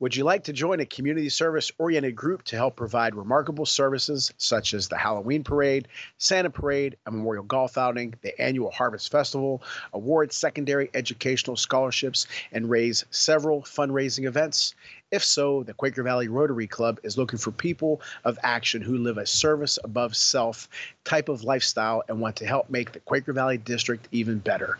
Would 0.00 0.14
you 0.14 0.22
like 0.22 0.44
to 0.44 0.52
join 0.52 0.78
a 0.78 0.86
community 0.86 1.28
service 1.28 1.72
oriented 1.76 2.14
group 2.14 2.44
to 2.44 2.56
help 2.56 2.76
provide 2.76 3.16
remarkable 3.16 3.66
services 3.66 4.32
such 4.36 4.72
as 4.72 4.86
the 4.86 4.96
Halloween 4.96 5.42
Parade, 5.42 5.88
Santa 6.18 6.50
Parade, 6.50 6.96
a 7.06 7.10
memorial 7.10 7.42
golf 7.42 7.76
outing, 7.76 8.14
the 8.22 8.40
annual 8.40 8.70
Harvest 8.70 9.10
Festival, 9.10 9.60
award 9.92 10.32
secondary 10.32 10.88
educational 10.94 11.56
scholarships, 11.56 12.28
and 12.52 12.70
raise 12.70 13.06
several 13.10 13.62
fundraising 13.62 14.24
events? 14.28 14.76
If 15.10 15.24
so, 15.24 15.62
the 15.62 15.72
Quaker 15.72 16.02
Valley 16.02 16.28
Rotary 16.28 16.66
Club 16.66 17.00
is 17.02 17.16
looking 17.16 17.38
for 17.38 17.50
people 17.50 18.02
of 18.24 18.38
action 18.42 18.82
who 18.82 18.98
live 18.98 19.16
a 19.16 19.24
service 19.24 19.78
above 19.82 20.14
self 20.14 20.68
type 21.04 21.30
of 21.30 21.44
lifestyle 21.44 22.04
and 22.08 22.20
want 22.20 22.36
to 22.36 22.46
help 22.46 22.68
make 22.68 22.92
the 22.92 23.00
Quaker 23.00 23.32
Valley 23.32 23.56
District 23.56 24.06
even 24.12 24.36
better. 24.38 24.76